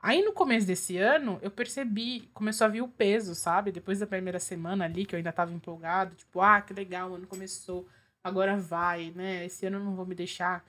[0.00, 3.72] Aí no começo desse ano, eu percebi, começou a vir o peso, sabe?
[3.72, 7.14] Depois da primeira semana ali, que eu ainda tava empolgado, tipo, ah, que legal, o
[7.14, 7.88] ano começou
[8.26, 9.46] agora vai, né?
[9.46, 10.64] Esse ano eu não vou me deixar.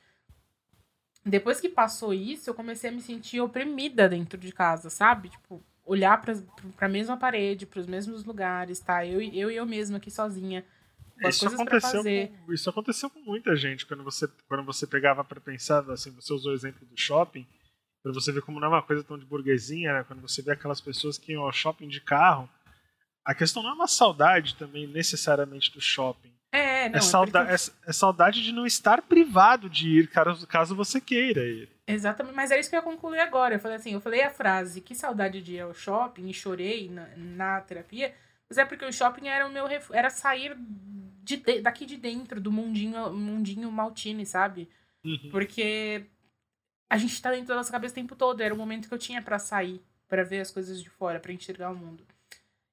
[1.26, 5.30] Depois que passou isso, eu comecei a me sentir oprimida dentro de casa, sabe?
[5.30, 6.36] Tipo, olhar para
[6.80, 9.06] a mesma parede, para os mesmos lugares, tá?
[9.06, 10.63] Eu, eu e eu mesma aqui sozinha.
[11.20, 15.42] Com isso aconteceu com, isso aconteceu com muita gente quando você quando você pegava para
[15.42, 17.44] pensar assim você usou o exemplo do shopping
[18.04, 20.04] para você ver como não é uma coisa tão de burguesinha né?
[20.04, 22.50] quando você vê aquelas pessoas que iam ao shopping de carro
[23.26, 27.54] a questão não é uma saudade também necessariamente do shopping é, não, é, sauda é,
[27.54, 31.70] é, saudade de não estar privado de ir, caso, caso você queira ir.
[31.86, 33.56] Exatamente, mas é isso que eu concluí agora.
[33.56, 36.90] Eu falei assim, eu falei a frase, que saudade de ir ao shopping, e chorei
[36.90, 38.14] na, na terapia,
[38.50, 40.56] mas é porque o shopping era o meu era sair
[41.24, 44.70] de, de, daqui de dentro, do mundinho, mundinho Maltine, sabe?
[45.04, 45.30] Uhum.
[45.30, 46.06] Porque
[46.89, 49.00] a gente tá dentro da nossa cabeça o tempo todo, era o momento que eu
[49.00, 52.04] tinha para sair, para ver as coisas de fora, para enxergar o mundo.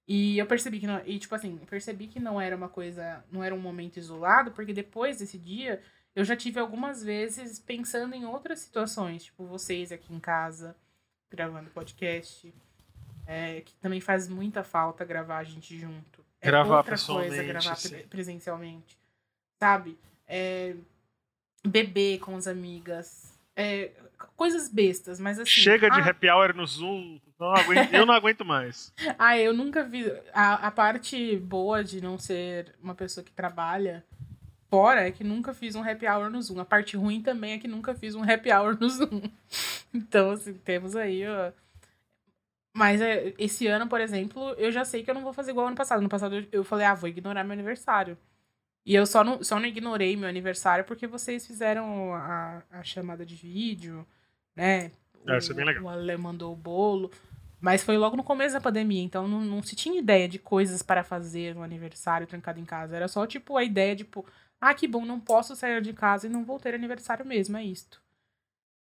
[0.07, 1.01] E eu percebi que não.
[1.07, 3.25] E, tipo assim, percebi que não era uma coisa.
[3.33, 5.83] Não era um momento isolado, porque depois desse dia,
[6.15, 10.77] eu já tive algumas vezes pensando em outras situações, tipo, vocês aqui em casa,
[11.31, 12.53] gravando podcast.
[13.27, 16.23] É, que também faz muita falta gravar a gente junto.
[16.43, 17.97] É gravar outra coisa gravar sim.
[18.11, 18.99] presencialmente.
[19.59, 19.99] Sabe?
[20.29, 20.77] É,
[21.67, 23.34] beber com as amigas.
[23.57, 23.93] É,
[24.37, 25.51] coisas bestas, mas assim.
[25.51, 27.21] Chega de ah, happy hour no Zoom.
[27.39, 28.93] Não aguento, eu não aguento mais.
[29.19, 30.11] ah, eu nunca vi.
[30.33, 34.05] A, a parte boa de não ser uma pessoa que trabalha
[34.71, 36.61] fora é que nunca fiz um happy hour no Zoom.
[36.61, 39.23] A parte ruim também é que nunca fiz um happy hour no Zoom.
[39.95, 41.53] então, assim, temos aí, ó.
[42.77, 45.69] Mas é, esse ano, por exemplo, eu já sei que eu não vou fazer igual
[45.69, 46.03] ano passado.
[46.03, 48.19] No passado eu falei, ah, vou ignorar meu aniversário.
[48.85, 53.25] E eu só não, só não ignorei meu aniversário porque vocês fizeram a, a chamada
[53.25, 54.07] de vídeo,
[54.55, 54.91] né?
[55.27, 55.85] É, isso é bem legal.
[55.85, 57.11] O Ale mandou o bolo.
[57.61, 60.83] Mas foi logo no começo da pandemia, então não, não se tinha ideia de coisas
[60.83, 62.95] para fazer no aniversário trancado em casa.
[62.95, 64.27] Era só, tipo, a ideia, tipo,
[64.61, 67.65] ah, que bom, não posso sair de casa e não vou ter aniversário mesmo, é
[67.65, 68.03] isto.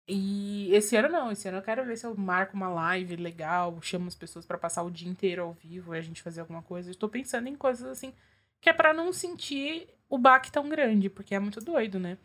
[0.06, 3.78] E esse ano não, esse ano eu quero ver se eu marco uma live legal,
[3.80, 6.62] chamo as pessoas para passar o dia inteiro ao vivo e a gente fazer alguma
[6.62, 6.90] coisa.
[6.90, 8.12] Estou pensando em coisas assim
[8.60, 12.18] que é para não sentir o baque tão grande, porque é muito doido, né?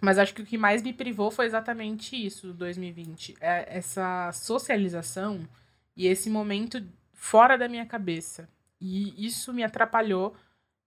[0.00, 3.36] Mas acho que o que mais me privou foi exatamente isso, 2020.
[3.40, 5.48] É essa socialização
[5.96, 8.48] e esse momento fora da minha cabeça.
[8.80, 10.36] E isso me atrapalhou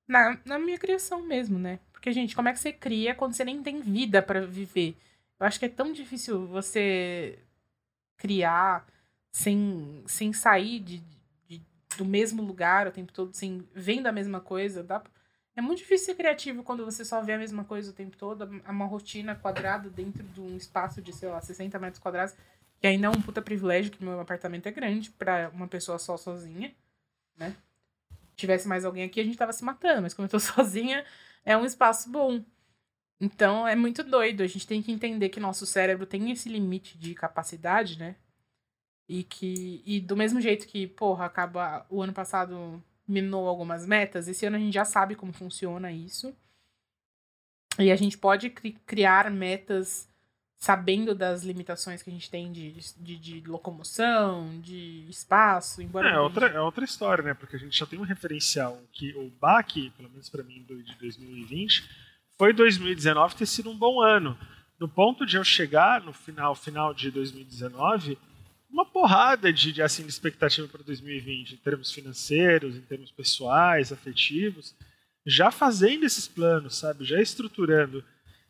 [0.07, 1.79] na, na minha criação mesmo, né?
[1.91, 4.95] Porque, gente, como é que você cria quando você nem tem vida para viver?
[5.39, 7.37] Eu acho que é tão difícil você
[8.17, 8.87] criar
[9.31, 11.03] sem, sem sair de,
[12.01, 14.81] do mesmo lugar o tempo todo, assim, vendo a mesma coisa.
[14.81, 15.03] Dá...
[15.55, 18.49] É muito difícil ser criativo quando você só vê a mesma coisa o tempo todo,
[18.67, 22.33] uma rotina quadrada dentro de um espaço de, sei lá, 60 metros quadrados,
[22.79, 26.17] que ainda é um puta privilégio, que meu apartamento é grande para uma pessoa só
[26.17, 26.73] sozinha,
[27.37, 27.55] né?
[28.31, 31.05] Se tivesse mais alguém aqui, a gente tava se matando, mas como eu tô sozinha,
[31.45, 32.43] é um espaço bom.
[33.19, 34.41] Então é muito doido.
[34.41, 38.15] A gente tem que entender que nosso cérebro tem esse limite de capacidade, né?
[39.11, 39.83] E que.
[39.85, 41.85] E do mesmo jeito que, porra, acaba.
[41.89, 46.33] O ano passado minou algumas metas, esse ano a gente já sabe como funciona isso.
[47.77, 50.09] E a gente pode cri criar metas
[50.57, 56.11] sabendo das limitações que a gente tem de, de, de locomoção, de espaço, embora...
[56.11, 57.33] É, outra, é outra história, né?
[57.33, 60.95] Porque a gente já tem um referencial que o BAC, pelo menos para mim, de
[60.95, 61.89] 2020,
[62.37, 64.37] foi 2019 ter sido um bom ano.
[64.79, 68.17] No ponto de eu chegar no final, final de 2019
[68.71, 73.91] uma porrada de, de, assim, de expectativa para 2020, em termos financeiros, em termos pessoais,
[73.91, 74.73] afetivos.
[75.25, 77.05] já fazendo esses planos, sabe?
[77.05, 78.03] Já estruturando.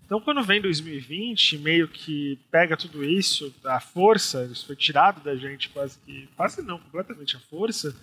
[0.05, 5.36] Então, quando vem 2020, meio que pega tudo isso, a força, isso foi tirado da
[5.36, 7.95] gente quase que, quase não, completamente a força,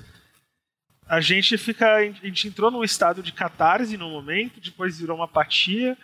[1.07, 5.25] a gente fica, a gente entrou num estado de catarse no momento, depois virou uma
[5.25, 5.97] apatia,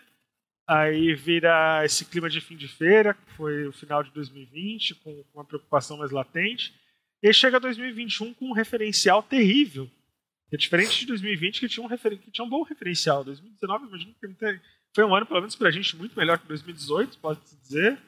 [0.67, 5.25] aí vira esse clima de fim de feira, que foi o final de 2020, com
[5.35, 6.75] uma preocupação mais latente,
[7.23, 9.91] e aí chega 2021 com um referencial terrível.
[10.53, 12.17] É diferente de 2020, que tinha um, refer...
[12.19, 13.25] que tinha um bom referencial.
[13.25, 14.61] 2019, imagino que
[14.95, 17.99] foi um ano, pelo menos pra gente, muito melhor que 2018, pode-se dizer.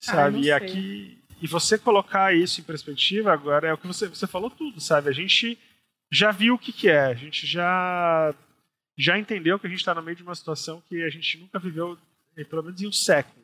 [0.00, 0.38] Sabe?
[0.38, 1.18] Ah, e aqui.
[1.40, 5.08] E você colocar isso em perspectiva agora é o que você, você falou tudo, sabe?
[5.08, 5.58] A gente
[6.10, 8.32] já viu o que, que é, a gente já,
[8.96, 11.58] já entendeu que a gente está no meio de uma situação que a gente nunca
[11.58, 11.96] viveu,
[12.48, 13.42] pelo menos em um século.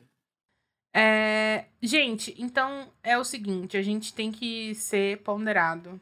[0.93, 5.99] É, gente, então é o seguinte, a gente tem que ser ponderado.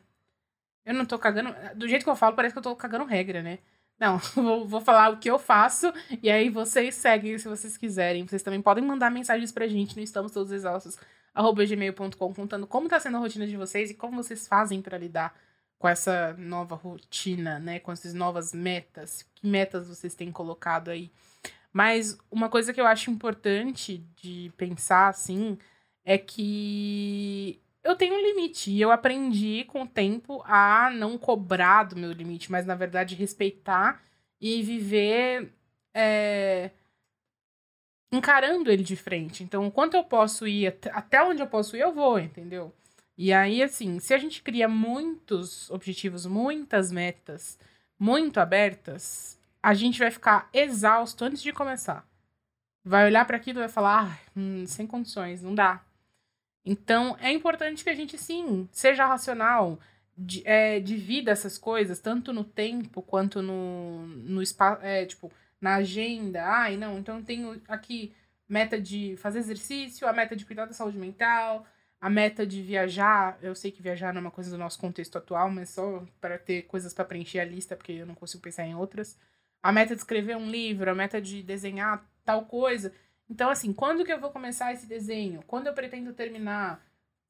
[0.85, 1.53] Eu não tô cagando.
[1.75, 3.59] Do jeito que eu falo, parece que eu tô cagando regra, né?
[3.99, 5.91] Não, vou, vou falar o que eu faço
[6.21, 8.25] e aí vocês seguem se vocês quiserem.
[8.25, 10.97] Vocês também podem mandar mensagens pra gente no Estamos Todos Exaustos,
[11.33, 14.97] arroba gmail.com, contando como tá sendo a rotina de vocês e como vocês fazem para
[14.97, 15.35] lidar
[15.79, 17.79] com essa nova rotina, né?
[17.79, 19.23] Com essas novas metas.
[19.35, 21.11] Que metas vocês têm colocado aí?
[21.71, 25.57] Mas uma coisa que eu acho importante de pensar, assim,
[26.03, 28.71] é que eu tenho um limite.
[28.71, 33.15] E eu aprendi com o tempo a não cobrar do meu limite, mas na verdade
[33.15, 34.01] respeitar
[34.41, 35.53] e viver
[35.93, 36.71] é,
[38.11, 39.43] encarando ele de frente.
[39.43, 42.73] Então, o quanto eu posso ir, até onde eu posso ir, eu vou, entendeu?
[43.17, 47.57] E aí, assim, se a gente cria muitos objetivos, muitas metas
[47.99, 52.07] muito abertas, a gente vai ficar exausto antes de começar.
[52.85, 55.83] Vai olhar para aquilo e vai falar, ah, hum, sem condições, não dá.
[56.63, 59.79] Então, é importante que a gente, sim, seja racional,
[60.17, 65.75] de, é, divida essas coisas, tanto no tempo quanto no, no espaço, é, tipo, na
[65.75, 66.43] agenda.
[66.45, 68.13] Ai, não, então tenho aqui
[68.49, 71.65] meta de fazer exercício, a meta de cuidar da saúde mental,
[71.99, 73.37] a meta de viajar.
[73.41, 76.37] Eu sei que viajar não é uma coisa do nosso contexto atual, mas só para
[76.37, 79.17] ter coisas para preencher a lista, porque eu não consigo pensar em outras.
[79.61, 82.93] A meta de escrever um livro, a meta de desenhar tal coisa.
[83.29, 85.43] Então, assim, quando que eu vou começar esse desenho?
[85.47, 86.85] Quando eu pretendo terminar?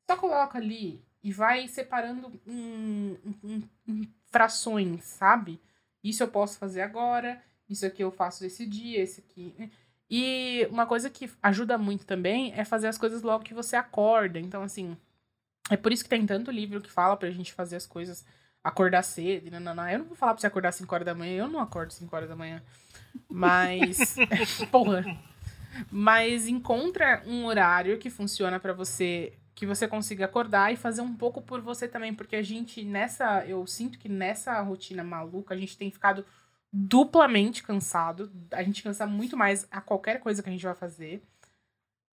[0.10, 5.60] Só coloca ali e vai separando em, em, em frações, sabe?
[6.04, 9.72] Isso eu posso fazer agora, isso aqui eu faço esse dia, esse aqui.
[10.10, 14.40] E uma coisa que ajuda muito também é fazer as coisas logo que você acorda.
[14.40, 14.96] Então, assim,
[15.70, 18.26] é por isso que tem tanto livro que fala pra gente fazer as coisas,
[18.64, 19.52] acordar cedo.
[19.52, 19.90] Não, não, não.
[19.90, 22.16] Eu não vou falar pra você acordar 5 horas da manhã, eu não acordo 5
[22.16, 22.62] horas da manhã.
[23.30, 24.16] Mas,
[24.72, 25.04] porra,
[25.92, 31.16] mas encontra um horário que funciona para você, que você consiga acordar e fazer um
[31.16, 35.58] pouco por você também, porque a gente nessa, eu sinto que nessa rotina maluca, a
[35.58, 36.26] gente tem ficado
[36.72, 38.32] duplamente cansado.
[38.52, 41.22] A gente cansa muito mais a qualquer coisa que a gente vai fazer.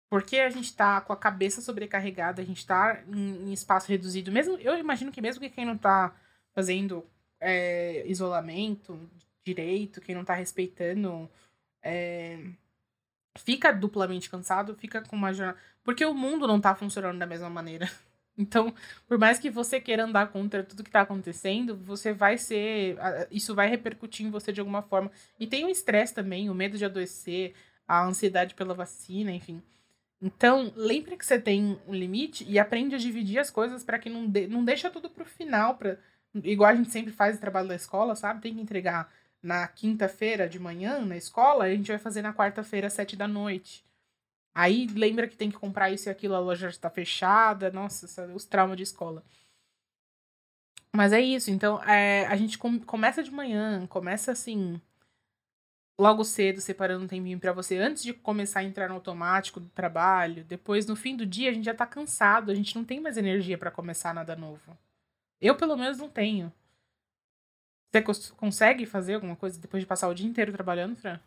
[0.09, 4.31] Porque a gente tá com a cabeça sobrecarregada, a gente tá em, em espaço reduzido.
[4.31, 6.13] Mesmo, eu imagino que mesmo que quem não tá
[6.53, 7.05] fazendo
[7.39, 9.09] é, isolamento
[9.43, 11.29] direito, quem não tá respeitando
[11.81, 12.37] é,
[13.39, 15.57] fica duplamente cansado, fica com uma jornada.
[15.83, 17.89] Porque o mundo não tá funcionando da mesma maneira.
[18.37, 18.73] Então,
[19.07, 22.97] por mais que você queira andar contra tudo que tá acontecendo, você vai ser.
[23.29, 25.11] Isso vai repercutir em você de alguma forma.
[25.39, 27.53] E tem o estresse também, o medo de adoecer,
[27.87, 29.61] a ansiedade pela vacina, enfim.
[30.21, 34.09] Então, lembre que você tem um limite e aprende a dividir as coisas para que
[34.09, 35.75] não, de, não deixa tudo pro final.
[35.75, 35.97] Pra,
[36.43, 38.41] igual a gente sempre faz o trabalho da escola, sabe?
[38.41, 39.11] Tem que entregar
[39.41, 43.27] na quinta-feira de manhã na escola, a gente vai fazer na quarta-feira, às sete da
[43.27, 43.83] noite.
[44.53, 48.45] Aí lembra que tem que comprar isso e aquilo, a loja está fechada, nossa, os
[48.45, 49.23] traumas de escola.
[50.93, 54.79] Mas é isso, então é, a gente com, começa de manhã, começa assim,
[56.01, 59.69] logo cedo, separando um tempinho para você, antes de começar a entrar no automático do
[59.69, 60.43] trabalho.
[60.43, 63.17] Depois, no fim do dia, a gente já tá cansado, a gente não tem mais
[63.17, 64.77] energia para começar nada novo.
[65.39, 66.51] Eu, pelo menos, não tenho.
[67.93, 71.19] Você consegue fazer alguma coisa depois de passar o dia inteiro trabalhando, Fran?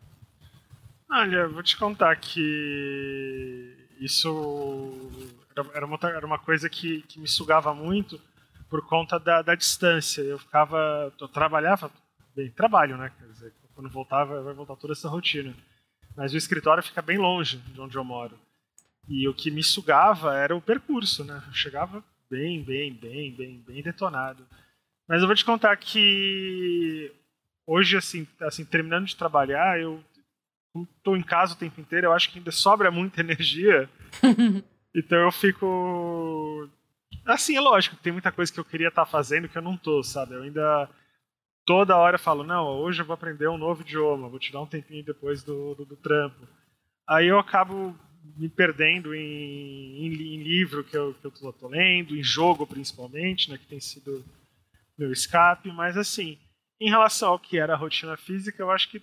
[1.09, 5.11] Olha, vou te contar que isso
[5.73, 8.19] era uma, era uma coisa que, que me sugava muito
[8.69, 10.21] por conta da, da distância.
[10.21, 11.13] Eu ficava.
[11.19, 11.91] Eu trabalhava.
[12.35, 13.11] Bem, trabalho, né?
[13.17, 15.55] Quer dizer, quando voltava, vai voltar toda essa rotina.
[16.17, 18.37] Mas o escritório fica bem longe de onde eu moro.
[19.07, 21.41] E o que me sugava era o percurso, né?
[21.47, 24.45] Eu chegava bem, bem, bem, bem, bem detonado.
[25.07, 27.11] Mas eu vou te contar que
[27.65, 30.03] hoje, assim, assim terminando de trabalhar, eu
[30.83, 33.89] estou em casa o tempo inteiro, eu acho que ainda sobra muita energia.
[34.93, 36.69] então eu fico.
[37.25, 39.77] Assim, é lógico, tem muita coisa que eu queria estar tá fazendo que eu não
[39.77, 40.35] tô, sabe?
[40.35, 40.89] Eu ainda.
[41.65, 45.03] toda hora falo, não, hoje eu vou aprender um novo idioma, vou tirar um tempinho
[45.03, 46.47] depois do, do, do trampo.
[47.07, 47.95] Aí eu acabo
[48.35, 52.65] me perdendo em, em, em livro que eu, que eu tô, tô, lendo, em jogo
[52.65, 54.25] principalmente, né, que tem sido
[54.97, 56.39] meu escape, mas assim,
[56.79, 59.01] em relação ao que era a rotina física, eu acho que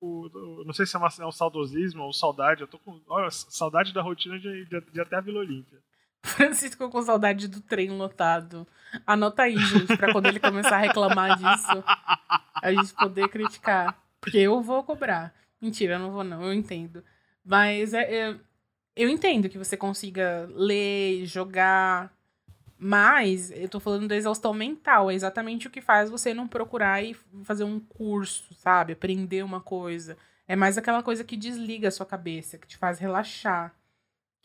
[0.00, 3.30] o, não sei se é, uma, é um saudosismo ou saudade, eu tô com olha,
[3.30, 5.78] saudade da rotina de, de, de até a Vila Olímpia.
[6.24, 8.66] Francisco com saudade do trem lotado.
[9.06, 11.84] Anota aí, gente, pra quando ele começar a reclamar disso,
[12.62, 13.98] a gente poder criticar.
[14.20, 15.34] Porque eu vou cobrar.
[15.60, 17.04] Mentira, eu não vou não, eu entendo.
[17.44, 18.36] Mas é, é,
[18.96, 22.10] eu entendo que você consiga ler, jogar,
[22.86, 25.10] mas eu tô falando da exaustão mental.
[25.10, 27.14] É exatamente o que faz você não procurar e
[27.44, 28.92] fazer um curso, sabe?
[28.92, 30.16] Aprender uma coisa.
[30.46, 33.74] É mais aquela coisa que desliga a sua cabeça, que te faz relaxar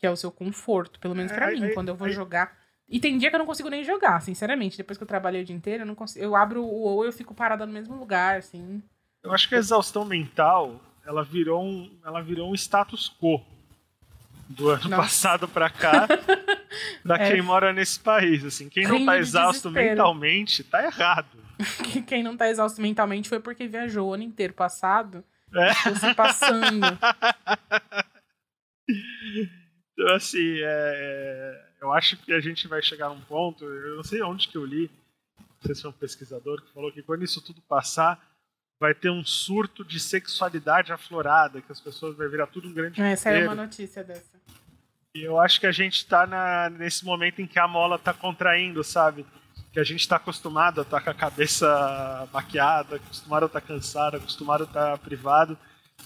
[0.00, 2.56] que é o seu conforto, pelo menos para mim, quando eu vou jogar.
[2.88, 4.78] E tem dia que eu não consigo nem jogar, sinceramente.
[4.78, 6.24] Depois que eu trabalhei o dia inteiro, eu não consigo.
[6.24, 8.82] Eu abro o ou eu fico parada no mesmo lugar, assim.
[9.22, 13.44] Eu acho que a exaustão mental, ela virou um, ela virou um status quo
[14.48, 15.02] do ano Nossa.
[15.02, 16.08] passado para cá,
[17.02, 17.30] pra é.
[17.30, 18.68] quem mora nesse país, assim.
[18.68, 21.38] Quem não tá exausto mentalmente, tá errado.
[22.06, 25.24] quem não tá exausto mentalmente foi porque viajou o ano inteiro passado.
[25.54, 25.72] É.
[25.94, 26.86] Se passando.
[29.92, 34.02] Então, assim, é, é, eu acho que a gente vai chegar num ponto, eu não
[34.02, 34.90] sei onde que eu li,
[35.38, 38.18] não sei se é um pesquisador que falou que quando isso tudo passar,
[38.80, 43.00] vai ter um surto de sexualidade aflorada, que as pessoas vai virar tudo um grande
[43.02, 44.39] Essa é uma notícia dessa.
[45.14, 48.84] E eu acho que a gente está nesse momento em que a mola está contraindo,
[48.84, 49.26] sabe?
[49.72, 53.60] Que a gente está acostumado a estar tá com a cabeça maquiada, acostumado a estar
[53.60, 55.58] tá cansado, acostumado a estar tá privado,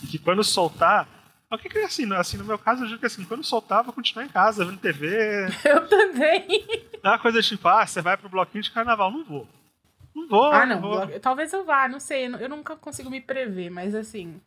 [0.02, 1.06] e que quando soltar,
[1.50, 2.10] o que, que é assim?
[2.14, 5.46] Assim, no meu caso, eu digo que assim, quando soltava, continuar em casa, vendo TV.
[5.64, 6.46] Eu também.
[7.02, 9.10] É uma coisa tipo, ah, você vai pro bloquinho de carnaval.
[9.10, 9.46] Não vou.
[10.14, 10.50] Não vou.
[10.50, 10.80] Ah, não.
[10.80, 11.20] não vou.
[11.20, 12.26] Talvez eu vá, não sei.
[12.26, 14.40] Eu nunca consigo me prever, mas assim.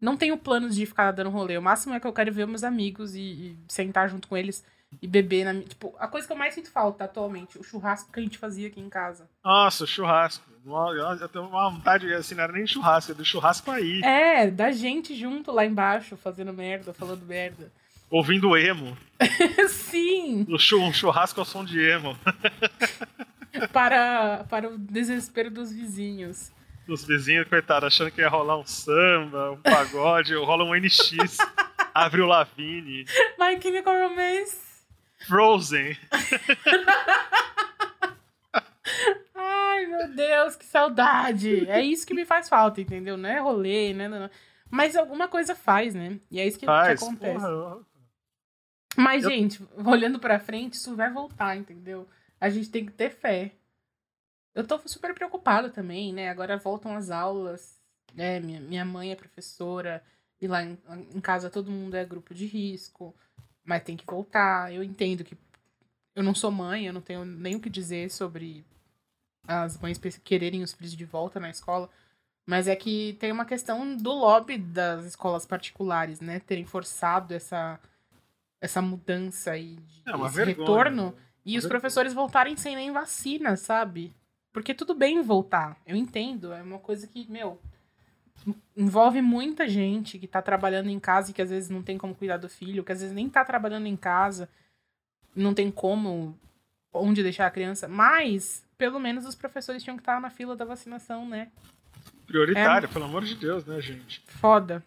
[0.00, 1.56] Não tenho planos de ficar dando rolê.
[1.56, 4.64] O máximo é que eu quero ver meus amigos e, e sentar junto com eles
[5.00, 5.62] e beber na.
[5.62, 8.68] Tipo, a coisa que eu mais sinto falta atualmente, o churrasco que a gente fazia
[8.68, 9.28] aqui em casa.
[9.44, 10.44] Nossa, churrasco.
[10.66, 14.00] Eu tenho uma vontade, assim, não era nem churrasco, é do churrasco aí.
[14.02, 17.70] É, da gente junto lá embaixo, fazendo merda, falando merda.
[18.10, 18.96] Ouvindo emo.
[19.68, 20.46] Sim!
[20.48, 22.16] Um churrasco ao som de emo.
[23.72, 26.50] para, para o desespero dos vizinhos.
[26.86, 31.38] Os vizinhos, coitado, achando que ia rolar um samba, um pagode, rola um NX.
[31.94, 33.06] Abre o Lavigne.
[33.38, 34.58] My Chemical Romance.
[35.26, 35.96] Frozen.
[39.34, 41.68] Ai, meu Deus, que saudade.
[41.68, 43.16] É isso que me faz falta, entendeu?
[43.16, 44.08] Não é rolê, né?
[44.08, 44.30] Não, não.
[44.70, 46.18] Mas alguma coisa faz, né?
[46.30, 47.44] E é isso que, faz, que acontece.
[47.44, 47.78] Porra.
[48.96, 49.30] Mas, eu...
[49.30, 52.06] gente, olhando pra frente, isso vai voltar, entendeu?
[52.40, 53.52] A gente tem que ter fé.
[54.54, 56.28] Eu tô super preocupada também, né?
[56.28, 57.80] Agora voltam as aulas.
[58.14, 58.38] Né?
[58.40, 60.02] Minha, minha mãe é professora.
[60.40, 60.78] E lá em,
[61.14, 63.14] em casa todo mundo é grupo de risco.
[63.64, 64.72] Mas tem que voltar.
[64.72, 65.36] Eu entendo que
[66.14, 68.64] eu não sou mãe, eu não tenho nem o que dizer sobre
[69.46, 71.90] as mães quererem os filhos de volta na escola.
[72.46, 76.40] Mas é que tem uma questão do lobby das escolas particulares, né?
[76.40, 77.80] Terem forçado essa,
[78.60, 81.06] essa mudança aí de é esse vergonha, retorno.
[81.06, 81.14] Né?
[81.46, 84.14] E os professores voltarem sem nem vacina, sabe?
[84.54, 85.76] Porque tudo bem voltar.
[85.84, 86.52] Eu entendo.
[86.52, 87.60] É uma coisa que, meu,
[88.76, 92.14] envolve muita gente que tá trabalhando em casa e que às vezes não tem como
[92.14, 94.48] cuidar do filho, que às vezes nem tá trabalhando em casa,
[95.34, 96.38] não tem como
[96.92, 100.64] onde deixar a criança, mas pelo menos os professores tinham que estar na fila da
[100.64, 101.50] vacinação, né?
[102.24, 104.22] Prioritária, é, pelo amor de Deus, né, gente?
[104.28, 104.84] Foda.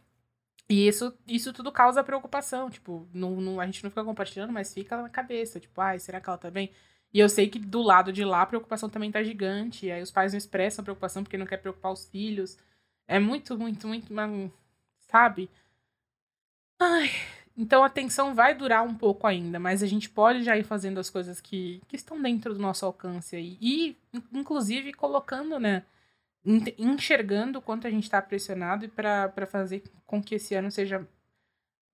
[0.70, 4.74] E isso, isso tudo causa preocupação, tipo, não, não, a gente não fica compartilhando, mas
[4.74, 6.72] fica na cabeça, tipo, ai, será que ela tá bem?
[7.14, 10.02] E eu sei que do lado de lá a preocupação também tá gigante, e aí
[10.02, 12.58] os pais não expressam preocupação porque não quer preocupar os filhos.
[13.08, 14.14] É muito, muito, muito,
[15.00, 15.50] sabe?
[16.80, 17.10] Ai,
[17.56, 21.00] então a tensão vai durar um pouco ainda, mas a gente pode já ir fazendo
[21.00, 23.58] as coisas que, que estão dentro do nosso alcance aí.
[23.60, 23.98] E,
[24.32, 25.84] inclusive, colocando, né?
[26.78, 31.08] Enxergando o quanto a gente está pressionado e para fazer com que esse ano seja.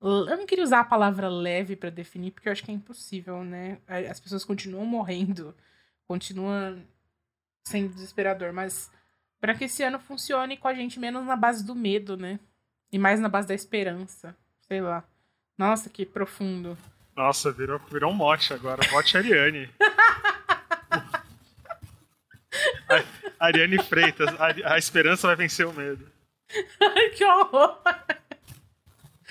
[0.04, 3.42] Eu não queria usar a palavra leve para definir, porque eu acho que é impossível,
[3.42, 3.78] né?
[3.88, 5.56] As pessoas continuam morrendo,
[6.06, 6.78] continua
[7.66, 8.92] sendo desesperador, mas
[9.40, 12.38] para que esse ano funcione com a gente menos na base do medo, né?
[12.92, 14.36] E mais na base da esperança.
[14.68, 15.06] Sei lá.
[15.58, 16.78] Nossa, que profundo.
[17.16, 18.82] Nossa, virou, virou um mote agora.
[18.92, 19.70] Mote Ariane.
[22.90, 23.04] a,
[23.48, 24.30] Ariane Freitas.
[24.38, 26.12] A, a esperança vai vencer o medo.
[26.82, 27.82] Ai, que horror!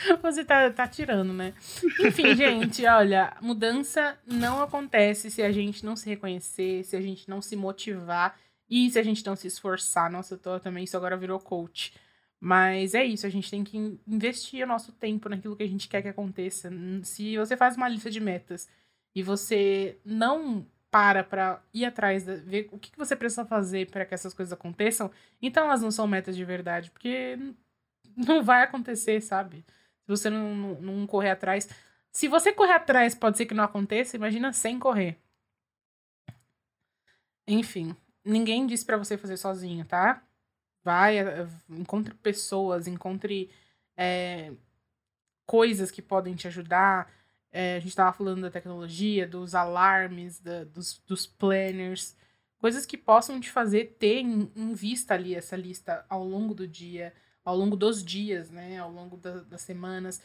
[0.23, 1.55] Você tá, tá tirando, né?
[2.01, 7.29] Enfim, gente, olha, mudança não acontece se a gente não se reconhecer, se a gente
[7.29, 8.39] não se motivar
[8.69, 11.95] E se a gente não se esforçar, nossa, eu tô também, isso agora virou coach.
[12.41, 13.77] Mas é isso, a gente tem que
[14.07, 16.71] investir o nosso tempo naquilo que a gente quer que aconteça.
[17.05, 18.69] Se você faz uma lista de metas
[19.15, 24.05] e você não para para ir atrás, de ver o que você precisa fazer para
[24.05, 27.39] que essas coisas aconteçam, então elas não são metas de verdade, porque
[28.17, 29.65] não vai acontecer, sabe?
[30.05, 31.69] Se você não, não, não correr atrás.
[32.11, 35.19] Se você correr atrás, pode ser que não aconteça, imagina sem correr.
[37.47, 40.23] Enfim, ninguém disse para você fazer sozinho, tá?
[40.85, 43.51] Vai, eh, encontre pessoas, encontre
[43.97, 44.53] é,
[45.47, 47.11] coisas que podem te ajudar.
[47.51, 52.17] É, a gente estava falando da tecnologia, dos alarmes, da, dos, dos planners,
[52.59, 56.67] coisas que possam te fazer ter em, em, vista ali essa lista ao longo do
[56.67, 57.13] dia,
[57.45, 58.79] ao longo dos dias, né?
[58.79, 60.23] Ao longo da, das semanas.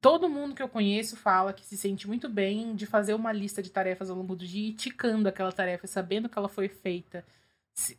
[0.00, 3.60] Todo mundo que eu conheço fala que se sente muito bem de fazer uma lista
[3.60, 7.24] de tarefas ao longo do dia e ticando aquela tarefa, sabendo que ela foi feita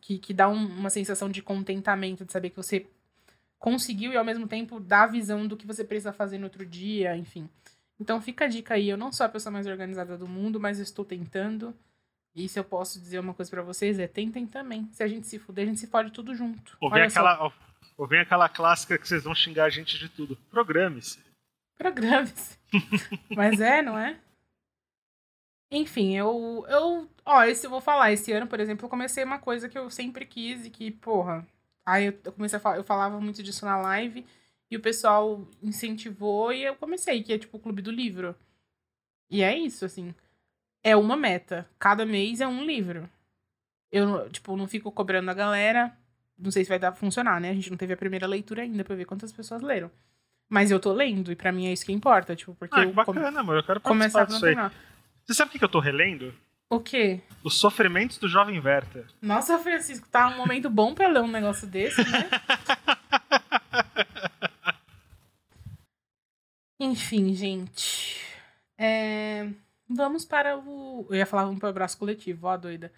[0.01, 2.87] que, que dá um, uma sensação de contentamento, de saber que você
[3.57, 6.65] conseguiu e ao mesmo tempo dá a visão do que você precisa fazer no outro
[6.65, 7.49] dia, enfim.
[7.99, 10.79] Então fica a dica aí, eu não sou a pessoa mais organizada do mundo, mas
[10.79, 11.75] estou tentando.
[12.33, 14.87] E se eu posso dizer uma coisa para vocês, é tentem também.
[14.93, 16.77] Se a gente se fuder, a gente se fode tudo junto.
[16.79, 17.51] Ou vem, aquela,
[17.99, 20.37] ou vem aquela clássica que vocês vão xingar a gente de tudo.
[20.49, 21.19] Programe-se.
[21.77, 22.57] Programe-se.
[23.35, 24.17] mas é, não é?
[25.69, 27.09] Enfim, eu, eu.
[27.25, 28.13] Ó, esse eu vou falar.
[28.13, 31.45] Esse ano, por exemplo, eu comecei uma coisa que eu sempre quis e que, porra.
[31.85, 34.25] Aí eu comecei a falar, eu falava muito disso na live
[34.71, 38.33] e o pessoal incentivou e eu comecei, que é tipo o clube do livro.
[39.29, 40.15] E é isso, assim.
[40.81, 41.69] É uma meta.
[41.77, 43.09] Cada mês é um livro.
[43.91, 45.98] Eu, tipo, não fico cobrando a galera.
[46.39, 47.49] Não sei se vai dar pra funcionar, né?
[47.49, 49.91] A gente não teve a primeira leitura ainda pra ver quantas pessoas leram.
[50.49, 52.93] Mas eu tô lendo, e para mim é isso que importa, tipo, porque ah, eu
[52.93, 53.57] bacana, amor.
[53.57, 54.55] Eu quero participar disso aí.
[55.25, 56.33] Você sabe o que eu tô relendo?
[56.71, 57.21] O quê?
[57.43, 59.05] Os sofrimentos do jovem Werther.
[59.21, 62.29] Nossa, Francisco, tá um momento bom pra ler um negócio desse, né?
[66.79, 68.21] Enfim, gente.
[68.77, 69.49] É...
[69.89, 71.07] Vamos para o.
[71.09, 72.93] Eu ia falar vamos para o abraço coletivo, ó, doida.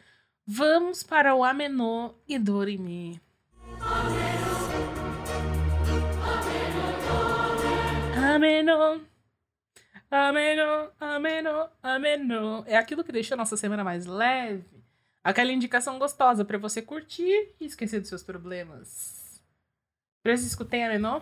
[0.45, 3.21] Vamos para o Amenô e Dorime.
[8.71, 9.01] Amenô.
[10.09, 12.63] Ameno, ameno, ameno.
[12.67, 14.65] É aquilo que deixa a nossa semana mais leve.
[15.23, 19.41] Aquela indicação gostosa para você curtir e esquecer dos seus problemas.
[20.25, 21.21] Francisco, tem ameno?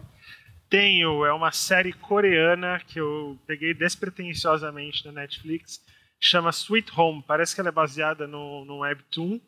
[0.69, 1.25] Tenho.
[1.25, 5.83] É uma série coreana que eu peguei despretensiosamente na Netflix.
[6.19, 7.23] Chama Sweet Home.
[7.27, 9.39] Parece que ela é baseada no, no Webtoon.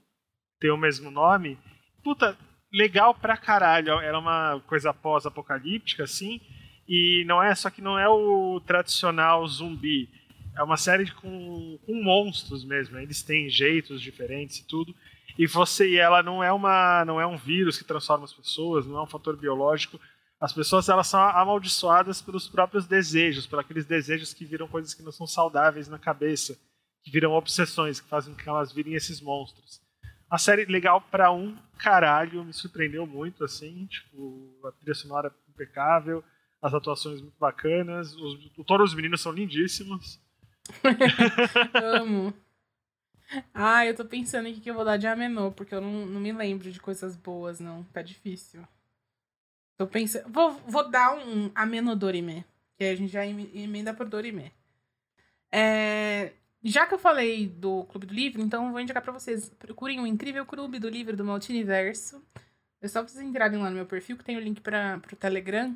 [0.60, 1.58] Tem o mesmo nome.
[2.04, 2.38] Puta,
[2.72, 3.94] legal pra caralho.
[3.94, 6.42] Ela é uma coisa pós-apocalíptica, assim
[6.94, 10.10] e não é, só que não é o tradicional zumbi.
[10.58, 13.00] É uma série com, com monstros mesmo.
[13.00, 14.94] Eles têm jeitos diferentes e tudo.
[15.40, 18.86] E você e ela não é uma não é um vírus que transforma as pessoas,
[18.86, 19.98] não é um fator biológico.
[20.38, 25.02] As pessoas elas são amaldiçoadas pelos próprios desejos, por aqueles desejos que viram coisas que
[25.02, 26.60] não são saudáveis na cabeça,
[27.06, 29.80] que viram obsessões, que fazem com que elas virem esses monstros.
[30.30, 36.22] A série legal para um caralho, me surpreendeu muito assim, tipo, a trilha sonora impecável,
[36.62, 38.16] as atuações muito bacanas.
[38.16, 40.20] Os, todos os meninos são lindíssimos.
[41.74, 42.34] Amo.
[43.54, 46.20] Ah, eu tô pensando em que eu vou dar de Amenô, porque eu não, não
[46.20, 47.84] me lembro de coisas boas, não.
[47.86, 48.62] Tá difícil.
[49.78, 50.30] Tô pensando.
[50.30, 52.46] Vou, vou dar um Ameno Dorime.
[52.78, 54.52] Que a gente já emenda por Dorime.
[55.52, 56.34] É,
[56.64, 59.50] já que eu falei do Clube do Livro, então eu vou indicar pra vocês.
[59.50, 62.24] Procurem o incrível Clube do Livro do Multiverso.
[62.82, 65.76] É só vocês entrarem lá no meu perfil, que tem o link para pro Telegram.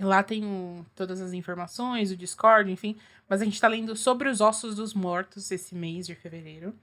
[0.00, 2.96] Lá tem o, todas as informações, o Discord, enfim.
[3.28, 6.74] Mas a gente está lendo Sobre os Ossos dos Mortos esse mês de fevereiro.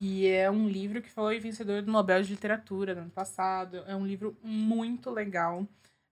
[0.00, 3.78] E é um livro que foi vencedor do Nobel de Literatura no ano passado.
[3.86, 5.66] É um livro muito legal,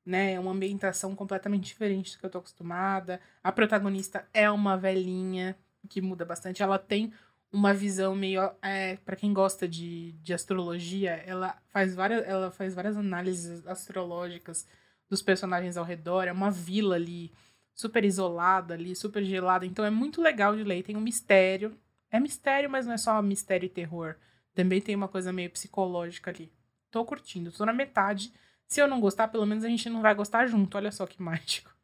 [0.04, 0.32] né?
[0.32, 3.20] É uma ambientação completamente diferente do que eu tô acostumada.
[3.42, 5.56] A protagonista é uma velhinha,
[5.88, 6.62] que muda bastante.
[6.62, 7.12] Ela tem
[7.52, 8.40] uma visão meio.
[8.62, 14.66] É, para quem gosta de, de astrologia, ela faz, várias, ela faz várias análises astrológicas
[15.08, 16.24] dos personagens ao redor.
[16.26, 17.32] É uma vila ali,
[17.74, 19.66] super isolada ali, super gelada.
[19.66, 20.82] Então é muito legal de ler.
[20.82, 21.76] Tem um mistério.
[22.10, 24.16] É mistério, mas não é só mistério e terror.
[24.54, 26.52] Também tem uma coisa meio psicológica ali.
[26.90, 28.32] Tô curtindo, tô na metade.
[28.68, 30.76] Se eu não gostar, pelo menos a gente não vai gostar junto.
[30.76, 31.74] Olha só que mágico.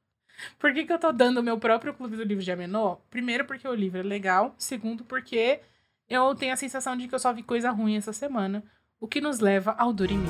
[0.59, 2.97] Por que, que eu tô dando o meu próprio clube do livro de Amenô?
[3.11, 4.55] Primeiro, porque o livro é legal.
[4.57, 5.61] Segundo, porque
[6.09, 8.65] eu tenho a sensação de que eu só vi coisa ruim essa semana.
[8.99, 10.29] O que nos leva ao Dorime.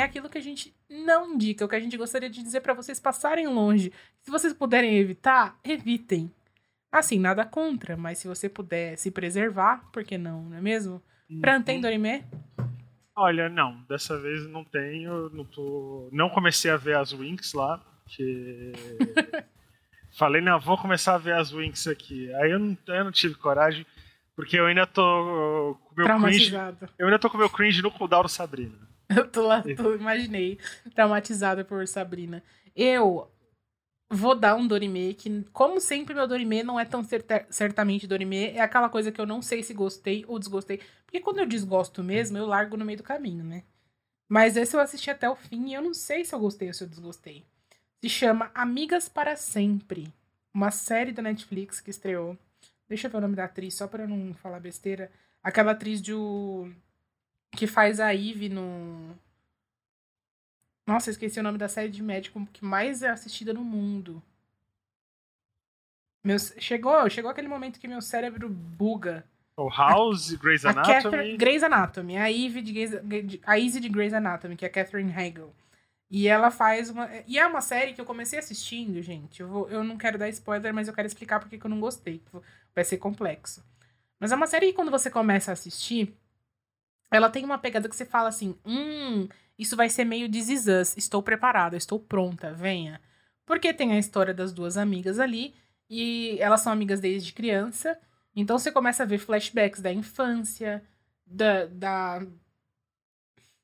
[0.00, 2.74] É aquilo que a gente não indica, o que a gente gostaria de dizer para
[2.74, 3.92] vocês passarem longe.
[4.22, 6.30] Se vocês puderem evitar, evitem.
[6.92, 11.00] Assim, nada contra, mas se você puder se preservar, por que não, não é mesmo?
[11.30, 11.40] Uhum.
[11.40, 12.24] Fran, tem Dorime?
[13.14, 17.80] Olha, não, dessa vez não tenho, não tô, não comecei a ver as Winx lá,
[18.06, 18.72] que
[20.16, 22.32] falei, não, vou começar a ver as Winx aqui.
[22.34, 23.86] Aí eu não, eu não tive coragem,
[24.40, 26.54] porque eu ainda tô com meu cringe,
[26.98, 28.72] eu ainda tô com meu cringe no cooldown Sabrina.
[29.14, 30.56] Eu tô lá, tô, imaginei,
[30.94, 32.44] traumatizada por Sabrina.
[32.76, 33.28] Eu
[34.08, 38.50] vou dar um Dorime, que, como sempre, meu Dorime não é tão certa, certamente Dorime.
[38.50, 40.80] É aquela coisa que eu não sei se gostei ou desgostei.
[41.04, 43.64] Porque quando eu desgosto mesmo, eu largo no meio do caminho, né?
[44.28, 46.74] Mas esse eu assisti até o fim e eu não sei se eu gostei ou
[46.74, 47.44] se eu desgostei.
[48.00, 50.06] Se chama Amigas para Sempre.
[50.54, 52.38] Uma série da Netflix que estreou.
[52.90, 55.10] Deixa eu ver o nome da atriz, só pra não falar besteira.
[55.42, 56.70] Aquela atriz de o...
[57.52, 59.16] que faz a Eve no
[60.90, 64.20] nossa, esqueci o nome da série de médico que mais é assistida no mundo.
[66.24, 69.24] Meu, chegou, chegou aquele momento que meu cérebro buga.
[69.56, 70.92] O House, Grey's Anatomy.
[70.92, 72.92] A Catherine, Grey's Anatomy, a Eve de Grey's,
[73.46, 75.54] a Easy de Grey's Anatomy, que é a Catherine Hagel.
[76.10, 77.08] E ela faz uma.
[77.26, 79.40] E é uma série que eu comecei assistindo, gente.
[79.40, 81.80] Eu, vou, eu não quero dar spoiler, mas eu quero explicar porque que eu não
[81.80, 82.20] gostei.
[82.74, 83.64] Vai ser complexo.
[84.18, 86.12] Mas é uma série que quando você começa a assistir,
[87.12, 90.66] ela tem uma pegada que você fala assim: hum, isso vai ser meio This Is
[90.66, 90.96] Us.
[90.96, 93.00] Estou preparada, estou pronta, venha.
[93.46, 95.54] Porque tem a história das duas amigas ali,
[95.88, 97.98] e elas são amigas desde criança.
[98.34, 100.82] Então você começa a ver flashbacks da infância,
[101.26, 102.26] da, da,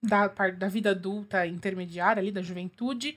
[0.06, 3.16] da, da vida adulta intermediária ali, da juventude,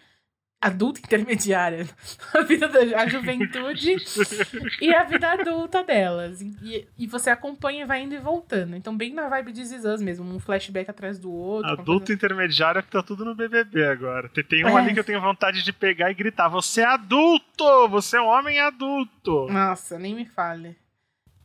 [0.62, 1.88] adulta intermediária,
[2.34, 3.96] a vida da a juventude
[4.82, 6.42] e a vida adulta delas.
[6.42, 8.76] E, e você acompanha e vai indo e voltando.
[8.76, 11.72] Então, bem na vibe de Zizãs mesmo, um flashback atrás do outro.
[11.72, 12.14] Adulto coisa...
[12.14, 14.30] intermediário que tá tudo no BBB agora.
[14.30, 14.82] Tem um é.
[14.82, 17.88] ali que eu tenho vontade de pegar e gritar: Você é adulto!
[17.90, 19.48] Você é um homem adulto!
[19.50, 20.76] Nossa, nem me fale.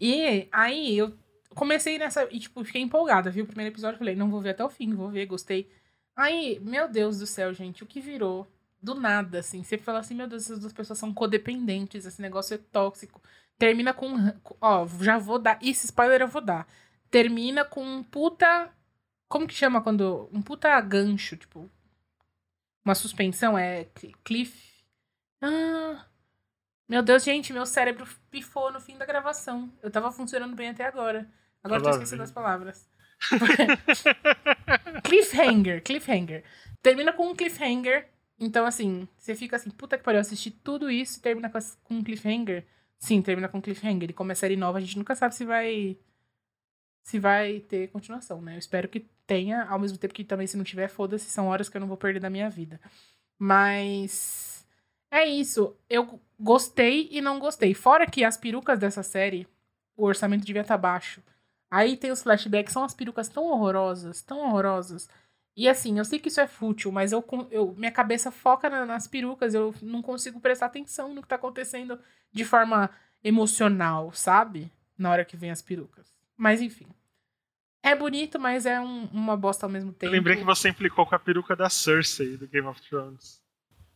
[0.01, 1.13] E aí, eu
[1.55, 2.29] comecei nessa.
[2.31, 3.45] E, tipo, fiquei empolgada, viu?
[3.45, 5.71] O primeiro episódio, falei: Não vou ver até o fim, vou ver, gostei.
[6.17, 8.49] Aí, meu Deus do céu, gente, o que virou?
[8.85, 9.63] do nada, assim.
[9.65, 13.21] Você fala assim, meu Deus, essas duas pessoas são codependentes, esse negócio é tóxico.
[13.59, 14.15] Termina com.
[14.61, 15.59] Ó, já vou dar.
[15.63, 16.69] Esse spoiler eu vou dar.
[17.11, 18.71] Termina com um puta.
[19.29, 20.29] Como que chama quando.
[20.33, 21.71] Um puta gancho, tipo.
[22.85, 23.87] Uma suspensão é.
[24.25, 24.85] Cliff.
[25.41, 26.07] Ah.
[26.89, 29.73] Meu Deus, gente, meu cérebro pifou no fim da gravação.
[29.83, 31.31] Eu tava funcionando bem até agora.
[31.65, 32.89] Agora eu tô esquecendo as palavras.
[35.03, 36.45] cliffhanger, cliffhanger.
[36.83, 38.07] Termina com um cliffhanger
[38.39, 41.95] então, assim, você fica assim, puta que pariu, assistir tudo isso e termina com, com
[41.95, 42.67] um cliffhanger.
[42.99, 44.05] Sim, termina com um cliffhanger.
[44.05, 45.97] Ele começa a série nova, a gente nunca sabe se vai.
[47.05, 48.55] Se vai ter continuação, né?
[48.55, 51.69] Eu espero que tenha, ao mesmo tempo que também, se não tiver, foda-se, são horas
[51.69, 52.81] que eu não vou perder da minha vida.
[53.39, 54.67] Mas.
[55.11, 55.77] É isso.
[55.89, 57.73] Eu gostei e não gostei.
[57.73, 59.47] Fora que as perucas dessa série,
[59.97, 61.23] o orçamento devia estar tá baixo.
[61.75, 65.09] Aí tem os flashbacks, são as perucas tão horrorosas, tão horrorosas
[65.57, 68.85] e assim, eu sei que isso é fútil, mas eu, eu minha cabeça foca na,
[68.85, 71.99] nas perucas, eu não consigo prestar atenção no que tá acontecendo
[72.33, 72.91] de forma
[73.23, 74.71] emocional, sabe?
[74.99, 76.19] Na hora que vem as perucas.
[76.37, 76.87] Mas enfim.
[77.83, 80.07] É bonito, mas é um, uma bosta ao mesmo tempo.
[80.07, 83.41] Eu lembrei que você implicou com a peruca da Cersei do Game of Thrones.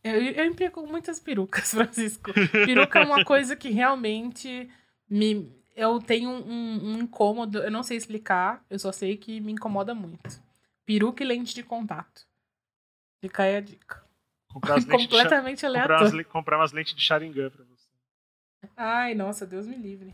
[0.01, 2.31] Eu, eu implico com muitas perucas, Francisco.
[2.51, 4.69] Peruca é uma coisa que realmente
[5.09, 5.51] me.
[5.79, 9.95] Eu tenho um, um incômodo, eu não sei explicar, eu só sei que me incomoda
[9.95, 10.43] muito.
[10.85, 12.27] Peruca e lente de contato.
[13.21, 14.03] Fica aí a dica.
[14.51, 16.09] Completamente aleatório.
[16.09, 17.87] Comprar, comprar umas lentes de Sharingan pra você.
[18.75, 20.13] Ai, nossa, Deus me livre.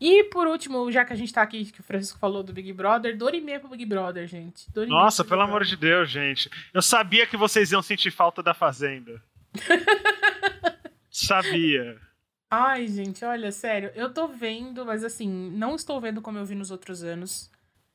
[0.00, 2.72] E por último, já que a gente tá aqui, que o Francisco falou do Big
[2.72, 4.66] Brother, Dorime pro Big Brother, gente.
[4.86, 6.48] Nossa, pelo amor de Deus, gente.
[6.72, 9.20] Eu sabia que vocês iam sentir falta da Fazenda.
[11.10, 12.00] sabia.
[12.50, 16.54] Ai, gente, olha, sério, eu tô vendo, mas assim, não estou vendo como eu vi
[16.54, 17.50] nos outros anos.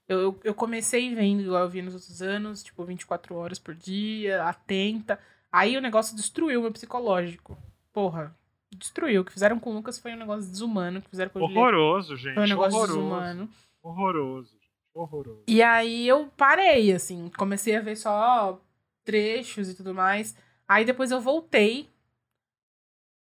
[0.08, 4.44] Eu, eu comecei vendo igual eu vi nos outros anos, tipo, 24 horas por dia,
[4.44, 5.20] atenta.
[5.52, 7.58] Aí o negócio destruiu meu psicológico.
[7.94, 8.36] Porra,
[8.76, 9.22] destruiu.
[9.22, 11.00] O que fizeram com o Lucas foi um negócio desumano.
[11.00, 12.34] O que fizeram com o Horroroso, gente.
[12.34, 12.98] Foi um negócio horroroso.
[12.98, 13.50] desumano.
[13.84, 14.70] Horroroso, gente.
[14.94, 15.44] Horroroso.
[15.48, 17.32] E aí eu parei, assim.
[17.38, 18.60] Comecei a ver só
[19.04, 20.36] trechos e tudo mais.
[20.68, 21.90] Aí depois eu voltei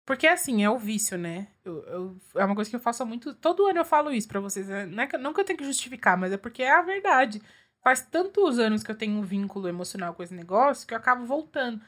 [0.08, 1.47] porque, assim, é o vício, né?
[1.66, 3.34] Eu, eu, é uma coisa que eu faço muito.
[3.36, 4.66] Todo ano eu falo isso pra vocês.
[4.70, 4.86] Né?
[4.86, 7.41] Não, é que, não que eu tenho que justificar, mas é porque é a verdade.
[7.84, 11.26] Faz tantos anos que eu tenho um vínculo emocional com esse negócio que eu acabo
[11.26, 11.82] voltando.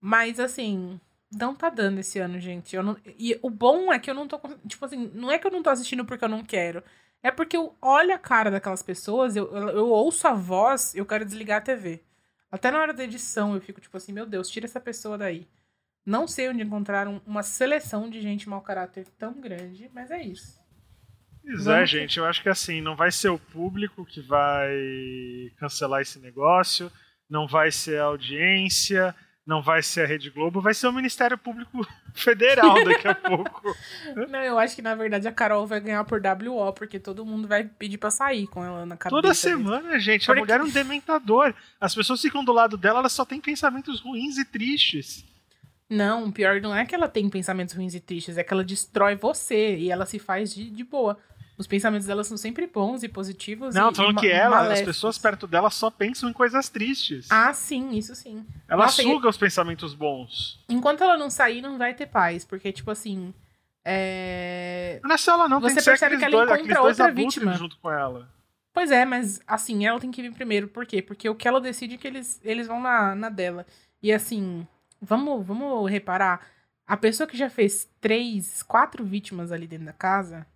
[0.00, 1.00] Mas, assim,
[1.32, 2.76] não tá dando esse ano, gente.
[2.76, 4.38] Eu não, e o bom é que eu não tô.
[4.68, 6.84] Tipo assim, não é que eu não tô assistindo porque eu não quero.
[7.24, 11.04] É porque eu olho a cara daquelas pessoas, eu, eu, eu ouço a voz, eu
[11.04, 12.04] quero desligar a TV.
[12.52, 15.48] Até na hora da edição eu fico tipo assim, meu Deus, tira essa pessoa daí.
[16.08, 20.58] Não sei onde encontrar uma seleção de gente mau caráter tão grande, mas é isso.
[21.42, 24.74] Pois é, gente, eu acho que assim, não vai ser o público que vai
[25.58, 26.90] cancelar esse negócio,
[27.28, 29.14] não vai ser a audiência,
[29.46, 31.86] não vai ser a Rede Globo, vai ser o Ministério Público
[32.16, 33.76] Federal daqui a pouco.
[34.30, 37.46] Não, eu acho que na verdade a Carol vai ganhar por WO, porque todo mundo
[37.46, 39.22] vai pedir pra sair com ela na cabeça.
[39.22, 40.00] Toda semana, mesmo.
[40.00, 40.38] gente, porque...
[40.38, 41.54] a mulher é um dementador.
[41.78, 45.24] As pessoas ficam do lado dela, ela só tem pensamentos ruins e tristes.
[45.88, 49.16] Não, pior não é que ela tem pensamentos ruins e tristes, é que ela destrói
[49.16, 51.18] você e ela se faz de, de boa.
[51.58, 53.74] Os pensamentos dela são sempre bons e positivos.
[53.74, 54.80] Não, e, falando que ela, maléficos.
[54.80, 57.26] as pessoas perto dela só pensam em coisas tristes.
[57.30, 58.46] Ah, sim, isso sim.
[58.68, 59.30] Ela Nossa, suga e...
[59.30, 60.60] os pensamentos bons.
[60.68, 62.44] Enquanto ela não sair, não vai ter paz.
[62.44, 63.34] Porque, tipo assim.
[63.84, 65.00] É...
[65.02, 65.58] Não é só ela, não.
[65.60, 67.52] Você percebe que ela dois, encontra outra vítima.
[67.54, 68.28] junto com ela.
[68.72, 70.68] Pois é, mas assim, ela tem que vir primeiro.
[70.68, 71.02] Por quê?
[71.02, 73.66] Porque o que ela decide é que eles, eles vão na, na dela.
[74.00, 74.64] E assim,
[75.00, 76.46] vamos, vamos reparar.
[76.86, 80.46] A pessoa que já fez três, quatro vítimas ali dentro da casa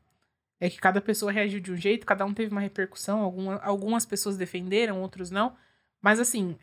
[0.58, 4.06] é que cada pessoa reagiu de um jeito, cada um teve uma repercussão, alguma, algumas
[4.06, 5.56] pessoas defenderam, outros não.
[6.00, 6.56] Mas assim,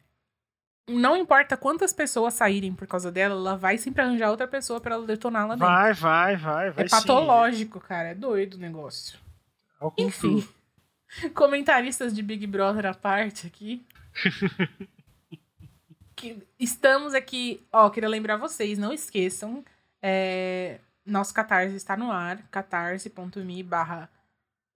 [0.88, 4.96] não importa quantas pessoas saírem por causa dela, ela vai sempre arranjar outra pessoa para
[4.96, 5.68] ela detonar lá dentro.
[5.68, 6.86] Vai, vai, vai, vai.
[6.86, 7.86] É patológico, sim.
[7.88, 8.10] cara.
[8.10, 9.20] É doido o negócio.
[9.82, 10.48] É Enfim.
[11.34, 13.86] Comentaristas de Big Brother à parte aqui.
[16.20, 17.66] que estamos aqui.
[17.72, 19.64] Ó, queria lembrar vocês, não esqueçam.
[20.02, 24.10] É, nosso Catarse está no ar, catarse.me barra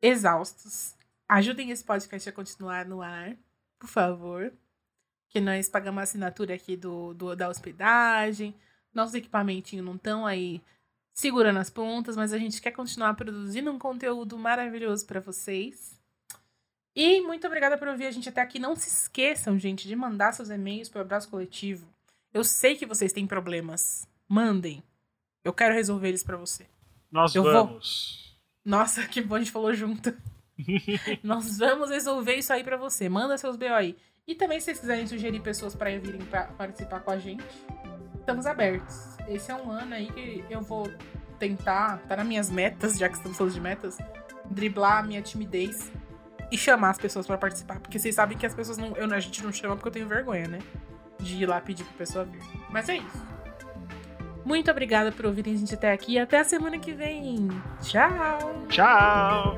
[0.01, 0.95] exaustos.
[1.27, 3.35] Ajudem esse podcast a continuar no ar,
[3.77, 4.53] por favor.
[5.29, 8.55] Que nós pagamos a assinatura aqui do, do da hospedagem.
[8.93, 10.61] Nossos equipamentinhos não estão aí
[11.13, 15.99] segurando as pontas, mas a gente quer continuar produzindo um conteúdo maravilhoso para vocês.
[16.95, 18.59] E muito obrigada por ouvir a gente até aqui.
[18.59, 21.87] Não se esqueçam, gente, de mandar seus e-mails para o Abraço Coletivo.
[22.33, 24.07] Eu sei que vocês têm problemas.
[24.27, 24.83] Mandem.
[25.43, 26.67] Eu quero resolver eles para você.
[27.11, 28.35] Nós eu vamos.
[28.63, 28.77] Vou...
[28.77, 30.15] Nossa, que bom a gente falou junto.
[31.23, 33.09] Nós vamos resolver isso aí para você.
[33.09, 33.97] Manda seus BO aí.
[34.27, 37.43] E também, se vocês quiserem sugerir pessoas para virem pra participar com a gente,
[38.19, 39.17] estamos abertos.
[39.27, 40.89] Esse é um ano aí que eu vou
[41.37, 43.97] tentar, tá nas minhas metas, já que estamos falando de metas,
[44.49, 45.91] driblar a minha timidez
[46.53, 47.79] e chamar as pessoas para participar.
[47.79, 48.95] Porque vocês sabem que as pessoas não.
[48.95, 50.59] Eu, a gente não chama porque eu tenho vergonha, né?
[51.19, 52.41] De ir lá pedir pra pessoa vir.
[52.69, 53.33] Mas é isso.
[54.45, 56.19] Muito obrigada por ouvirem a gente até aqui.
[56.19, 57.49] Até a semana que vem.
[57.81, 58.65] Tchau!
[58.69, 59.57] Tchau!